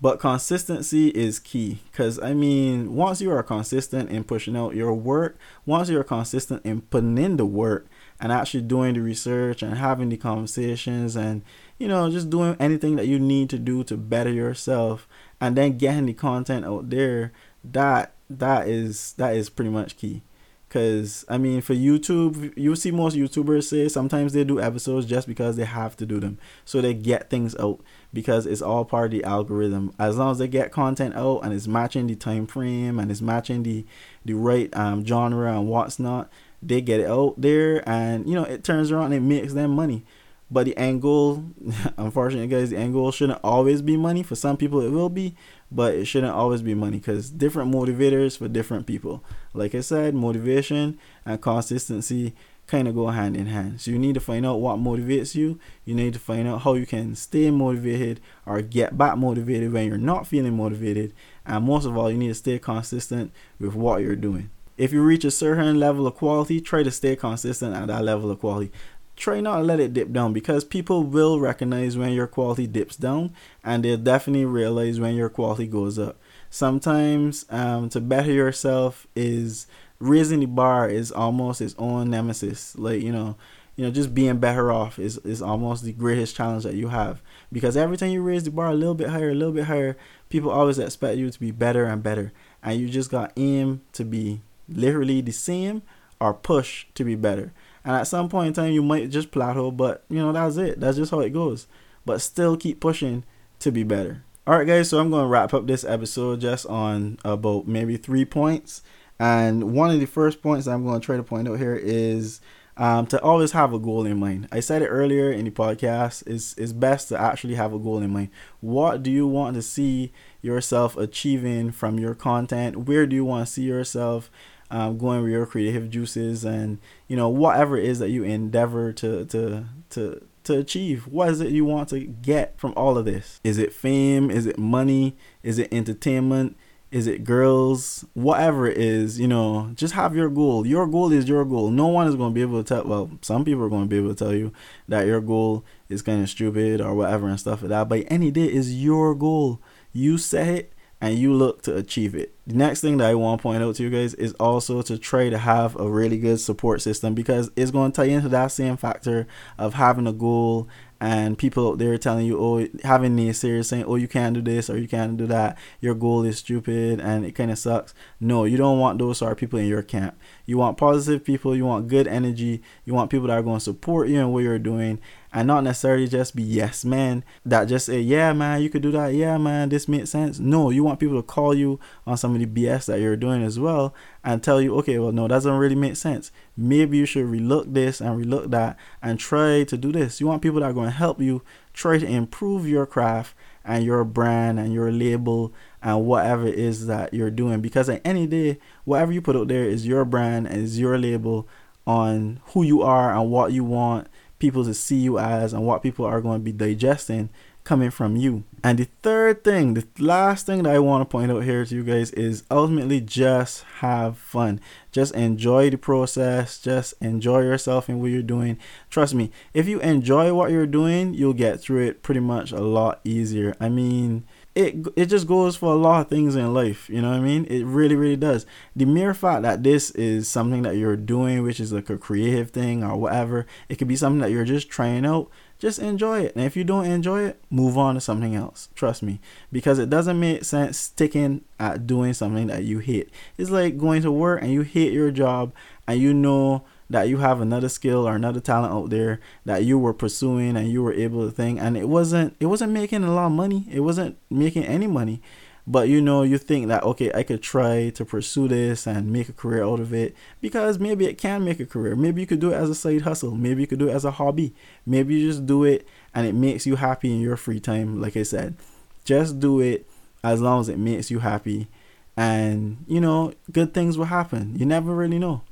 But 0.00 0.20
consistency 0.20 1.08
is 1.08 1.40
key 1.40 1.80
because 1.90 2.20
I 2.20 2.32
mean, 2.32 2.94
once 2.94 3.20
you 3.20 3.32
are 3.32 3.42
consistent 3.42 4.10
in 4.10 4.22
pushing 4.22 4.56
out 4.56 4.76
your 4.76 4.94
work, 4.94 5.36
once 5.66 5.88
you're 5.88 6.04
consistent 6.04 6.64
in 6.64 6.82
putting 6.82 7.18
in 7.18 7.36
the 7.36 7.44
work, 7.44 7.88
and 8.20 8.32
actually 8.32 8.62
doing 8.62 8.94
the 8.94 9.00
research 9.00 9.62
and 9.62 9.74
having 9.74 10.08
the 10.08 10.16
conversations 10.16 11.16
and 11.16 11.42
you 11.78 11.88
know 11.88 12.10
just 12.10 12.30
doing 12.30 12.56
anything 12.58 12.96
that 12.96 13.06
you 13.06 13.18
need 13.18 13.48
to 13.50 13.58
do 13.58 13.84
to 13.84 13.96
better 13.96 14.32
yourself 14.32 15.06
and 15.40 15.56
then 15.56 15.78
getting 15.78 16.06
the 16.06 16.12
content 16.12 16.64
out 16.64 16.90
there 16.90 17.32
that 17.64 18.12
that 18.28 18.68
is 18.68 19.14
that 19.14 19.34
is 19.34 19.48
pretty 19.48 19.70
much 19.70 19.96
key. 19.96 20.22
Because 20.68 21.24
i 21.30 21.38
mean 21.38 21.62
for 21.62 21.74
youtube 21.74 22.52
you 22.54 22.76
see 22.76 22.90
most 22.90 23.16
youtubers 23.16 23.64
say 23.64 23.88
sometimes 23.88 24.34
they 24.34 24.44
do 24.44 24.60
episodes 24.60 25.06
just 25.06 25.26
because 25.26 25.56
they 25.56 25.64
have 25.64 25.96
to 25.96 26.04
do 26.04 26.20
them 26.20 26.38
so 26.66 26.82
they 26.82 26.92
get 26.92 27.30
things 27.30 27.56
out 27.56 27.80
because 28.12 28.46
it's 28.46 28.62
all 28.62 28.84
part 28.84 29.06
of 29.06 29.10
the 29.12 29.24
algorithm. 29.24 29.92
As 29.98 30.16
long 30.16 30.32
as 30.32 30.38
they 30.38 30.48
get 30.48 30.72
content 30.72 31.14
out 31.14 31.40
and 31.40 31.52
it's 31.52 31.66
matching 31.66 32.06
the 32.06 32.14
time 32.14 32.46
frame 32.46 32.98
and 32.98 33.10
it's 33.10 33.20
matching 33.20 33.62
the 33.62 33.84
the 34.24 34.34
right 34.34 34.74
um, 34.76 35.04
genre 35.04 35.52
and 35.58 35.68
what's 35.68 35.98
not 35.98 36.30
they 36.62 36.80
get 36.80 37.00
it 37.00 37.06
out 37.08 37.34
there 37.38 37.86
and 37.88 38.28
you 38.28 38.34
know 38.34 38.44
it 38.44 38.64
turns 38.64 38.90
around 38.90 39.12
and 39.12 39.28
makes 39.28 39.54
them 39.54 39.72
money. 39.72 40.04
But 40.50 40.64
the 40.64 40.76
angle 40.76 41.44
unfortunately 41.96 42.48
guys 42.48 42.70
the 42.70 42.78
angle 42.78 43.12
shouldn't 43.12 43.40
always 43.44 43.82
be 43.82 43.96
money. 43.96 44.22
For 44.22 44.34
some 44.34 44.56
people 44.56 44.80
it 44.80 44.90
will 44.90 45.08
be 45.08 45.36
but 45.70 45.94
it 45.94 46.06
shouldn't 46.06 46.34
always 46.34 46.62
be 46.62 46.74
money 46.74 46.98
because 46.98 47.30
different 47.30 47.72
motivators 47.72 48.36
for 48.38 48.48
different 48.48 48.86
people. 48.86 49.22
Like 49.54 49.74
i 49.74 49.80
said 49.80 50.14
motivation 50.14 50.98
and 51.24 51.40
consistency 51.40 52.34
kind 52.66 52.86
of 52.86 52.94
go 52.94 53.08
hand 53.08 53.36
in 53.36 53.46
hand. 53.46 53.80
So 53.80 53.90
you 53.90 53.98
need 53.98 54.14
to 54.14 54.20
find 54.20 54.44
out 54.44 54.60
what 54.60 54.78
motivates 54.78 55.34
you. 55.34 55.58
You 55.86 55.94
need 55.94 56.12
to 56.12 56.18
find 56.18 56.46
out 56.46 56.62
how 56.62 56.74
you 56.74 56.86
can 56.86 57.14
stay 57.14 57.50
motivated 57.50 58.20
or 58.44 58.60
get 58.60 58.96
back 58.98 59.16
motivated 59.16 59.72
when 59.72 59.88
you're 59.88 59.96
not 59.96 60.26
feeling 60.26 60.54
motivated. 60.54 61.14
And 61.46 61.64
most 61.64 61.86
of 61.86 61.96
all 61.96 62.10
you 62.10 62.18
need 62.18 62.28
to 62.28 62.34
stay 62.34 62.58
consistent 62.58 63.32
with 63.58 63.74
what 63.74 64.02
you're 64.02 64.16
doing 64.16 64.50
if 64.78 64.92
you 64.92 65.02
reach 65.02 65.24
a 65.24 65.30
certain 65.30 65.78
level 65.78 66.06
of 66.06 66.14
quality, 66.14 66.60
try 66.60 66.84
to 66.84 66.90
stay 66.90 67.16
consistent 67.16 67.74
at 67.74 67.88
that 67.88 68.04
level 68.04 68.30
of 68.30 68.38
quality. 68.38 68.72
Try 69.16 69.40
not 69.40 69.56
to 69.56 69.62
let 69.64 69.80
it 69.80 69.92
dip 69.92 70.12
down 70.12 70.32
because 70.32 70.64
people 70.64 71.02
will 71.02 71.40
recognize 71.40 71.98
when 71.98 72.12
your 72.12 72.28
quality 72.28 72.68
dips 72.68 72.94
down 72.94 73.34
and 73.64 73.84
they'll 73.84 73.96
definitely 73.96 74.44
realize 74.44 75.00
when 75.00 75.16
your 75.16 75.28
quality 75.28 75.66
goes 75.66 75.98
up. 75.98 76.20
Sometimes 76.48 77.44
um, 77.50 77.88
to 77.90 78.00
better 78.00 78.30
yourself 78.30 79.08
is 79.16 79.66
raising 79.98 80.38
the 80.40 80.46
bar 80.46 80.88
is 80.88 81.10
almost 81.10 81.60
its 81.60 81.74
own 81.76 82.10
nemesis. 82.10 82.78
Like, 82.78 83.02
you 83.02 83.10
know, 83.10 83.36
you 83.74 83.84
know, 83.84 83.90
just 83.90 84.14
being 84.14 84.38
better 84.38 84.70
off 84.70 85.00
is, 85.00 85.18
is 85.18 85.42
almost 85.42 85.82
the 85.82 85.92
greatest 85.92 86.36
challenge 86.36 86.62
that 86.62 86.74
you 86.74 86.88
have. 86.88 87.20
Because 87.50 87.76
every 87.76 87.96
time 87.96 88.10
you 88.10 88.22
raise 88.22 88.44
the 88.44 88.52
bar 88.52 88.68
a 88.68 88.74
little 88.74 88.94
bit 88.94 89.08
higher, 89.08 89.30
a 89.30 89.34
little 89.34 89.54
bit 89.54 89.64
higher, 89.64 89.96
people 90.28 90.50
always 90.50 90.78
expect 90.78 91.18
you 91.18 91.28
to 91.30 91.40
be 91.40 91.50
better 91.50 91.86
and 91.86 92.02
better. 92.02 92.32
And 92.62 92.80
you 92.80 92.88
just 92.88 93.10
got 93.10 93.32
aim 93.36 93.82
to 93.92 94.04
be 94.04 94.42
literally 94.68 95.20
the 95.20 95.32
same 95.32 95.82
or 96.20 96.34
push 96.34 96.86
to 96.94 97.04
be 97.04 97.14
better. 97.14 97.52
And 97.84 97.96
at 97.96 98.06
some 98.06 98.28
point 98.28 98.48
in 98.48 98.52
time, 98.52 98.72
you 98.72 98.82
might 98.82 99.10
just 99.10 99.30
plateau, 99.30 99.70
but 99.70 100.04
you 100.08 100.18
know, 100.18 100.32
that's 100.32 100.56
it. 100.56 100.80
That's 100.80 100.96
just 100.96 101.10
how 101.10 101.20
it 101.20 101.30
goes. 101.30 101.66
But 102.04 102.20
still 102.20 102.56
keep 102.56 102.80
pushing 102.80 103.24
to 103.60 103.70
be 103.70 103.82
better. 103.82 104.24
All 104.46 104.56
right, 104.56 104.66
guys, 104.66 104.88
so 104.88 104.98
I'm 104.98 105.10
going 105.10 105.24
to 105.24 105.28
wrap 105.28 105.52
up 105.52 105.66
this 105.66 105.84
episode 105.84 106.40
just 106.40 106.64
on 106.66 107.18
about 107.24 107.68
maybe 107.68 107.96
three 107.96 108.24
points. 108.24 108.82
And 109.18 109.74
one 109.74 109.90
of 109.90 110.00
the 110.00 110.06
first 110.06 110.42
points 110.42 110.66
I'm 110.66 110.84
going 110.84 111.00
to 111.00 111.04
try 111.04 111.16
to 111.16 111.22
point 111.22 111.48
out 111.48 111.58
here 111.58 111.74
is 111.74 112.40
um, 112.78 113.06
to 113.08 113.20
always 113.20 113.52
have 113.52 113.74
a 113.74 113.78
goal 113.78 114.06
in 114.06 114.18
mind. 114.18 114.48
I 114.52 114.60
said 114.60 114.82
it 114.82 114.88
earlier 114.88 115.30
in 115.30 115.44
the 115.44 115.50
podcast. 115.50 116.26
It's, 116.26 116.56
it's 116.56 116.72
best 116.72 117.08
to 117.08 117.20
actually 117.20 117.56
have 117.56 117.74
a 117.74 117.78
goal 117.78 117.98
in 117.98 118.12
mind. 118.12 118.30
What 118.60 119.02
do 119.02 119.10
you 119.10 119.26
want 119.26 119.56
to 119.56 119.62
see 119.62 120.12
yourself 120.40 120.96
achieving 120.96 121.72
from 121.72 121.98
your 121.98 122.14
content? 122.14 122.86
Where 122.86 123.06
do 123.06 123.16
you 123.16 123.24
want 123.24 123.46
to 123.46 123.52
see 123.52 123.64
yourself 123.64 124.30
um, 124.70 124.98
going 124.98 125.22
with 125.22 125.32
your 125.32 125.46
creative 125.46 125.90
juices 125.90 126.44
and 126.44 126.78
you 127.06 127.16
know 127.16 127.28
whatever 127.28 127.76
it 127.76 127.84
is 127.84 127.98
that 127.98 128.10
you 128.10 128.22
endeavor 128.24 128.92
to 128.92 129.24
to 129.26 129.64
to 129.90 130.26
to 130.44 130.58
achieve 130.58 131.06
what 131.06 131.28
is 131.28 131.40
it 131.40 131.50
you 131.50 131.64
want 131.64 131.88
to 131.90 132.00
get 132.00 132.58
from 132.58 132.72
all 132.76 132.98
of 132.98 133.04
this? 133.04 133.40
Is 133.44 133.58
it 133.58 133.72
fame? 133.72 134.30
Is 134.30 134.46
it 134.46 134.58
money? 134.58 135.16
Is 135.42 135.58
it 135.58 135.72
entertainment? 135.72 136.56
Is 136.90 137.06
it 137.06 137.24
girls? 137.24 138.06
Whatever 138.14 138.66
it 138.66 138.78
is 138.78 139.18
you 139.18 139.28
know 139.28 139.70
just 139.74 139.94
have 139.94 140.14
your 140.14 140.28
goal. 140.28 140.66
Your 140.66 140.86
goal 140.86 141.12
is 141.12 141.28
your 141.28 141.44
goal. 141.44 141.70
No 141.70 141.86
one 141.88 142.06
is 142.06 142.14
going 142.14 142.30
to 142.30 142.34
be 142.34 142.42
able 142.42 142.62
to 142.62 142.68
tell 142.68 142.84
well 142.84 143.10
some 143.22 143.44
people 143.44 143.64
are 143.64 143.70
going 143.70 143.84
to 143.84 143.88
be 143.88 143.96
able 143.96 144.14
to 144.14 144.24
tell 144.24 144.34
you 144.34 144.52
that 144.86 145.06
your 145.06 145.20
goal 145.20 145.64
is 145.88 146.02
kind 146.02 146.22
of 146.22 146.28
stupid 146.28 146.80
or 146.82 146.94
whatever 146.94 147.26
and 147.28 147.40
stuff 147.40 147.62
like 147.62 147.70
that 147.70 147.88
but 147.88 148.04
any 148.08 148.30
day 148.30 148.52
is 148.52 148.82
your 148.82 149.14
goal. 149.14 149.62
You 149.94 150.18
set 150.18 150.48
it 150.48 150.72
and 151.00 151.16
you 151.16 151.32
look 151.32 151.62
to 151.62 151.76
achieve 151.76 152.14
it. 152.14 152.34
The 152.46 152.54
next 152.54 152.80
thing 152.80 152.96
that 152.96 153.08
I 153.08 153.14
want 153.14 153.40
to 153.40 153.42
point 153.42 153.62
out 153.62 153.76
to 153.76 153.82
you 153.82 153.90
guys 153.90 154.14
is 154.14 154.32
also 154.34 154.82
to 154.82 154.98
try 154.98 155.28
to 155.30 155.38
have 155.38 155.76
a 155.76 155.88
really 155.88 156.18
good 156.18 156.40
support 156.40 156.82
system 156.82 157.14
because 157.14 157.50
it's 157.56 157.70
going 157.70 157.92
to 157.92 157.96
tie 157.96 158.08
into 158.08 158.28
that 158.30 158.48
same 158.48 158.76
factor 158.76 159.26
of 159.58 159.74
having 159.74 160.06
a 160.06 160.12
goal 160.12 160.68
and 161.00 161.38
people 161.38 161.68
out 161.70 161.78
there 161.78 161.96
telling 161.96 162.26
you, 162.26 162.40
oh, 162.40 162.66
having 162.82 163.16
naysayers 163.16 163.66
saying, 163.66 163.84
oh, 163.84 163.94
you 163.94 164.08
can't 164.08 164.34
do 164.34 164.40
this 164.40 164.68
or 164.68 164.76
you 164.76 164.88
can't 164.88 165.16
do 165.16 165.26
that. 165.26 165.56
Your 165.80 165.94
goal 165.94 166.24
is 166.24 166.38
stupid 166.38 167.00
and 167.00 167.24
it 167.24 167.32
kind 167.32 167.52
of 167.52 167.58
sucks. 167.58 167.94
No, 168.18 168.44
you 168.44 168.56
don't 168.56 168.80
want 168.80 168.98
those 168.98 169.18
sort 169.18 169.30
of 169.30 169.38
people 169.38 169.60
in 169.60 169.66
your 169.66 169.82
camp. 169.82 170.18
You 170.44 170.58
want 170.58 170.76
positive 170.76 171.24
people. 171.24 171.54
You 171.54 171.66
want 171.66 171.86
good 171.86 172.08
energy. 172.08 172.62
You 172.84 172.94
want 172.94 173.10
people 173.10 173.28
that 173.28 173.38
are 173.38 173.42
going 173.42 173.58
to 173.58 173.64
support 173.64 174.08
you 174.08 174.18
in 174.18 174.32
what 174.32 174.42
you're 174.42 174.58
doing 174.58 174.98
and 175.32 175.46
not 175.46 175.64
necessarily 175.64 176.08
just 176.08 176.34
be 176.34 176.42
yes 176.42 176.84
man. 176.84 177.24
That 177.44 177.64
just 177.64 177.86
say 177.86 178.00
yeah 178.00 178.32
man 178.32 178.62
you 178.62 178.70
could 178.70 178.82
do 178.82 178.90
that. 178.92 179.14
Yeah 179.14 179.38
man 179.38 179.68
this 179.68 179.88
makes 179.88 180.10
sense. 180.10 180.38
No 180.38 180.70
you 180.70 180.84
want 180.84 181.00
people 181.00 181.16
to 181.16 181.22
call 181.22 181.54
you 181.54 181.78
on 182.06 182.16
some 182.16 182.34
of 182.34 182.40
the 182.40 182.46
bs 182.46 182.86
that 182.86 183.00
you're 183.00 183.16
doing 183.16 183.42
as 183.42 183.58
well 183.58 183.94
and 184.24 184.42
tell 184.42 184.60
you 184.60 184.76
okay 184.76 184.98
well 184.98 185.12
no 185.12 185.22
that 185.22 185.28
doesn't 185.28 185.56
really 185.56 185.74
make 185.74 185.96
sense. 185.96 186.30
Maybe 186.56 186.98
you 186.98 187.06
should 187.06 187.26
relook 187.26 187.72
this 187.72 188.00
and 188.00 188.24
relook 188.24 188.50
that 188.50 188.76
and 189.02 189.18
try 189.18 189.64
to 189.64 189.76
do 189.76 189.92
this. 189.92 190.20
You 190.20 190.26
want 190.26 190.42
people 190.42 190.60
that 190.60 190.66
are 190.66 190.72
going 190.72 190.90
to 190.90 190.96
help 190.96 191.20
you 191.20 191.42
try 191.72 191.98
to 191.98 192.06
improve 192.06 192.66
your 192.66 192.86
craft 192.86 193.34
and 193.64 193.84
your 193.84 194.02
brand 194.02 194.58
and 194.58 194.72
your 194.72 194.90
label 194.90 195.52
and 195.82 196.06
whatever 196.06 196.46
it 196.46 196.58
is 196.58 196.86
that 196.86 197.12
you're 197.12 197.30
doing 197.30 197.60
because 197.60 197.88
at 197.88 198.00
any 198.04 198.26
day 198.26 198.58
whatever 198.84 199.12
you 199.12 199.20
put 199.20 199.36
out 199.36 199.48
there 199.48 199.64
is 199.64 199.86
your 199.86 200.04
brand 200.04 200.46
and 200.46 200.56
is 200.56 200.78
your 200.78 200.98
label 200.98 201.46
on 201.86 202.40
who 202.46 202.62
you 202.62 202.82
are 202.82 203.14
and 203.14 203.30
what 203.30 203.52
you 203.52 203.62
want 203.62 204.08
people 204.38 204.64
to 204.64 204.74
see 204.74 204.96
you 204.96 205.18
as 205.18 205.52
and 205.52 205.64
what 205.64 205.82
people 205.82 206.04
are 206.04 206.20
going 206.20 206.40
to 206.40 206.44
be 206.44 206.52
digesting 206.52 207.28
coming 207.68 207.90
from 207.90 208.16
you. 208.16 208.44
And 208.64 208.78
the 208.78 208.88
third 209.02 209.44
thing, 209.44 209.74
the 209.74 209.86
last 209.98 210.46
thing 210.46 210.62
that 210.62 210.74
I 210.74 210.78
want 210.78 211.02
to 211.02 211.04
point 211.12 211.30
out 211.30 211.44
here 211.44 211.66
to 211.66 211.74
you 211.74 211.84
guys 211.84 212.10
is 212.12 212.44
ultimately 212.50 213.02
just 213.02 213.62
have 213.80 214.16
fun. 214.16 214.58
Just 214.90 215.14
enjoy 215.14 215.68
the 215.68 215.76
process. 215.76 216.58
Just 216.58 216.94
enjoy 217.02 217.42
yourself 217.42 217.90
and 217.90 218.00
what 218.00 218.10
you're 218.10 218.22
doing. 218.22 218.58
Trust 218.88 219.14
me, 219.14 219.30
if 219.52 219.68
you 219.68 219.80
enjoy 219.80 220.32
what 220.32 220.50
you're 220.50 220.66
doing, 220.66 221.12
you'll 221.12 221.34
get 221.34 221.60
through 221.60 221.86
it 221.86 222.02
pretty 222.02 222.20
much 222.20 222.52
a 222.52 222.62
lot 222.62 223.00
easier. 223.04 223.54
I 223.60 223.68
mean, 223.68 224.24
it 224.58 224.88
it 224.96 225.06
just 225.06 225.28
goes 225.28 225.54
for 225.54 225.72
a 225.72 225.76
lot 225.76 226.00
of 226.00 226.08
things 226.08 226.34
in 226.34 226.52
life 226.52 226.90
you 226.90 227.00
know 227.00 227.10
what 227.10 227.18
i 227.18 227.20
mean? 227.20 227.44
It 227.46 227.64
really 227.64 227.94
really 227.94 228.16
does. 228.16 228.44
The 228.74 228.86
mere 228.86 229.14
fact 229.14 229.42
that 229.42 229.62
this 229.62 229.92
is 229.92 230.28
something 230.28 230.62
that 230.62 230.76
you're 230.76 230.96
doing 230.96 231.42
which 231.44 231.60
is 231.60 231.72
like 231.72 231.88
a 231.88 231.96
creative 231.96 232.50
thing 232.50 232.82
or 232.82 232.96
whatever 232.96 233.46
it 233.68 233.76
could 233.76 233.88
be 233.88 233.96
something 233.96 234.20
that 234.20 234.32
you're 234.32 234.44
just 234.44 234.68
trying 234.68 235.06
out 235.06 235.30
just 235.58 235.80
enjoy 235.80 236.20
it. 236.20 236.36
And 236.36 236.44
if 236.44 236.56
you 236.56 236.62
don't 236.62 236.86
enjoy 236.86 237.24
it 237.24 237.42
move 237.50 237.76
on 237.76 237.94
to 237.96 238.00
something 238.00 238.34
else. 238.34 238.68
Trust 238.74 239.02
me. 239.02 239.20
Because 239.50 239.78
it 239.78 239.90
doesn't 239.90 240.18
make 240.18 240.44
sense 240.44 240.78
sticking 240.78 241.44
at 241.58 241.86
doing 241.86 242.14
something 242.14 242.46
that 242.46 242.64
you 242.64 242.78
hate. 242.78 243.10
It's 243.36 243.50
like 243.50 243.76
going 243.76 244.02
to 244.02 244.12
work 244.12 244.40
and 244.42 244.52
you 244.52 244.62
hate 244.62 244.92
your 244.92 245.10
job 245.10 245.52
and 245.86 246.00
you 246.00 246.14
know 246.14 246.64
that 246.90 247.08
you 247.08 247.18
have 247.18 247.40
another 247.40 247.68
skill 247.68 248.08
or 248.08 248.14
another 248.14 248.40
talent 248.40 248.72
out 248.72 248.90
there 248.90 249.20
that 249.44 249.64
you 249.64 249.78
were 249.78 249.92
pursuing 249.92 250.56
and 250.56 250.70
you 250.70 250.82
were 250.82 250.94
able 250.94 251.26
to 251.26 251.30
think. 251.30 251.60
And 251.60 251.76
it 251.76 251.88
wasn't 251.88 252.34
it 252.40 252.46
wasn't 252.46 252.72
making 252.72 253.04
a 253.04 253.12
lot 253.12 253.26
of 253.26 253.32
money. 253.32 253.66
It 253.70 253.80
wasn't 253.80 254.16
making 254.30 254.64
any 254.64 254.86
money. 254.86 255.20
But 255.66 255.90
you 255.90 256.00
know 256.00 256.22
you 256.22 256.38
think 256.38 256.68
that 256.68 256.82
okay 256.82 257.12
i 257.12 257.22
could 257.22 257.42
try 257.42 257.90
to 257.90 258.02
pursue 258.02 258.48
this 258.48 258.86
and 258.86 259.12
make 259.12 259.28
a 259.28 259.34
career 259.34 259.62
out 259.62 259.80
of 259.80 259.92
it 259.92 260.16
because 260.40 260.78
maybe 260.78 261.04
it 261.04 261.18
can 261.18 261.44
make 261.44 261.60
a 261.60 261.66
career. 261.66 261.94
Maybe 261.94 262.22
you 262.22 262.26
could 262.26 262.40
do 262.40 262.52
it 262.52 262.56
as 262.56 262.70
a 262.70 262.74
side 262.74 263.02
hustle. 263.02 263.34
Maybe 263.34 263.60
you 263.60 263.66
could 263.66 263.78
do 263.78 263.88
it 263.88 263.94
as 263.94 264.06
a 264.06 264.12
hobby. 264.12 264.54
Maybe 264.86 265.16
you 265.16 265.28
just 265.28 265.44
do 265.44 265.64
it 265.64 265.86
and 266.14 266.26
it 266.26 266.34
makes 266.34 266.66
you 266.66 266.76
happy 266.76 267.12
in 267.12 267.20
your 267.20 267.36
free 267.36 267.60
time 267.60 268.00
like 268.00 268.16
i 268.16 268.22
said. 268.22 268.56
Just 269.04 269.40
do 269.40 269.60
it 269.60 269.86
as 270.24 270.40
long 270.40 270.60
as 270.62 270.70
it 270.70 270.78
makes 270.78 271.10
you 271.10 271.18
happy. 271.18 271.68
And 272.16 272.82
you 272.88 273.00
know 273.02 273.34
good 273.52 273.74
things 273.74 273.98
will 273.98 274.06
happen. 274.06 274.56
You 274.56 274.64
never 274.64 274.94
really 274.94 275.18
know 275.18 275.42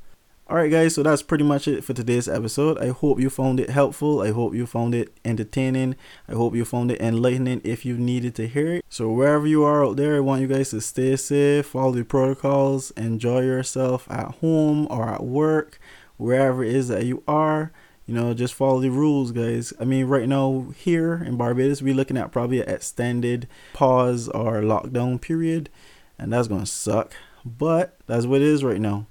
Alright 0.49 0.71
guys, 0.71 0.95
so 0.95 1.03
that's 1.03 1.23
pretty 1.23 1.43
much 1.43 1.67
it 1.67 1.83
for 1.83 1.91
today's 1.91 2.29
episode. 2.29 2.77
I 2.77 2.87
hope 2.87 3.19
you 3.19 3.29
found 3.29 3.59
it 3.59 3.69
helpful. 3.69 4.21
I 4.21 4.31
hope 4.31 4.55
you 4.55 4.65
found 4.65 4.95
it 4.95 5.11
entertaining. 5.25 5.97
I 6.25 6.35
hope 6.35 6.55
you 6.55 6.63
found 6.63 6.89
it 6.89 7.01
enlightening 7.01 7.59
if 7.65 7.83
you 7.83 7.97
needed 7.97 8.33
to 8.35 8.47
hear 8.47 8.75
it. 8.75 8.85
So 8.87 9.11
wherever 9.11 9.45
you 9.45 9.65
are 9.65 9.85
out 9.85 9.97
there, 9.97 10.15
I 10.15 10.21
want 10.21 10.39
you 10.39 10.47
guys 10.47 10.69
to 10.69 10.79
stay 10.79 11.17
safe, 11.17 11.65
follow 11.65 11.91
the 11.91 12.05
protocols, 12.05 12.91
enjoy 12.91 13.41
yourself 13.41 14.09
at 14.09 14.35
home 14.35 14.87
or 14.89 15.09
at 15.09 15.25
work, 15.25 15.81
wherever 16.15 16.63
it 16.63 16.73
is 16.73 16.87
that 16.87 17.03
you 17.03 17.23
are. 17.27 17.73
You 18.05 18.13
know, 18.13 18.33
just 18.33 18.53
follow 18.53 18.79
the 18.79 18.89
rules, 18.89 19.33
guys. 19.33 19.73
I 19.81 19.83
mean, 19.83 20.05
right 20.05 20.29
now 20.29 20.67
here 20.77 21.15
in 21.15 21.35
Barbados, 21.35 21.81
we're 21.81 21.93
looking 21.93 22.15
at 22.15 22.31
probably 22.31 22.61
an 22.61 22.69
extended 22.69 23.49
pause 23.73 24.29
or 24.29 24.61
lockdown 24.61 25.19
period, 25.19 25.69
and 26.17 26.31
that's 26.31 26.47
gonna 26.47 26.65
suck. 26.65 27.11
But 27.43 27.97
that's 28.07 28.25
what 28.25 28.39
it 28.39 28.47
is 28.47 28.63
right 28.63 28.79
now. 28.79 29.07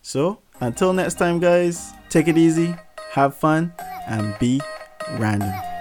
So 0.00 0.38
until 0.60 0.92
next 0.92 1.14
time, 1.14 1.40
guys, 1.40 1.92
take 2.08 2.28
it 2.28 2.38
easy, 2.38 2.74
have 3.12 3.34
fun, 3.34 3.72
and 4.06 4.38
be 4.38 4.60
random. 5.18 5.71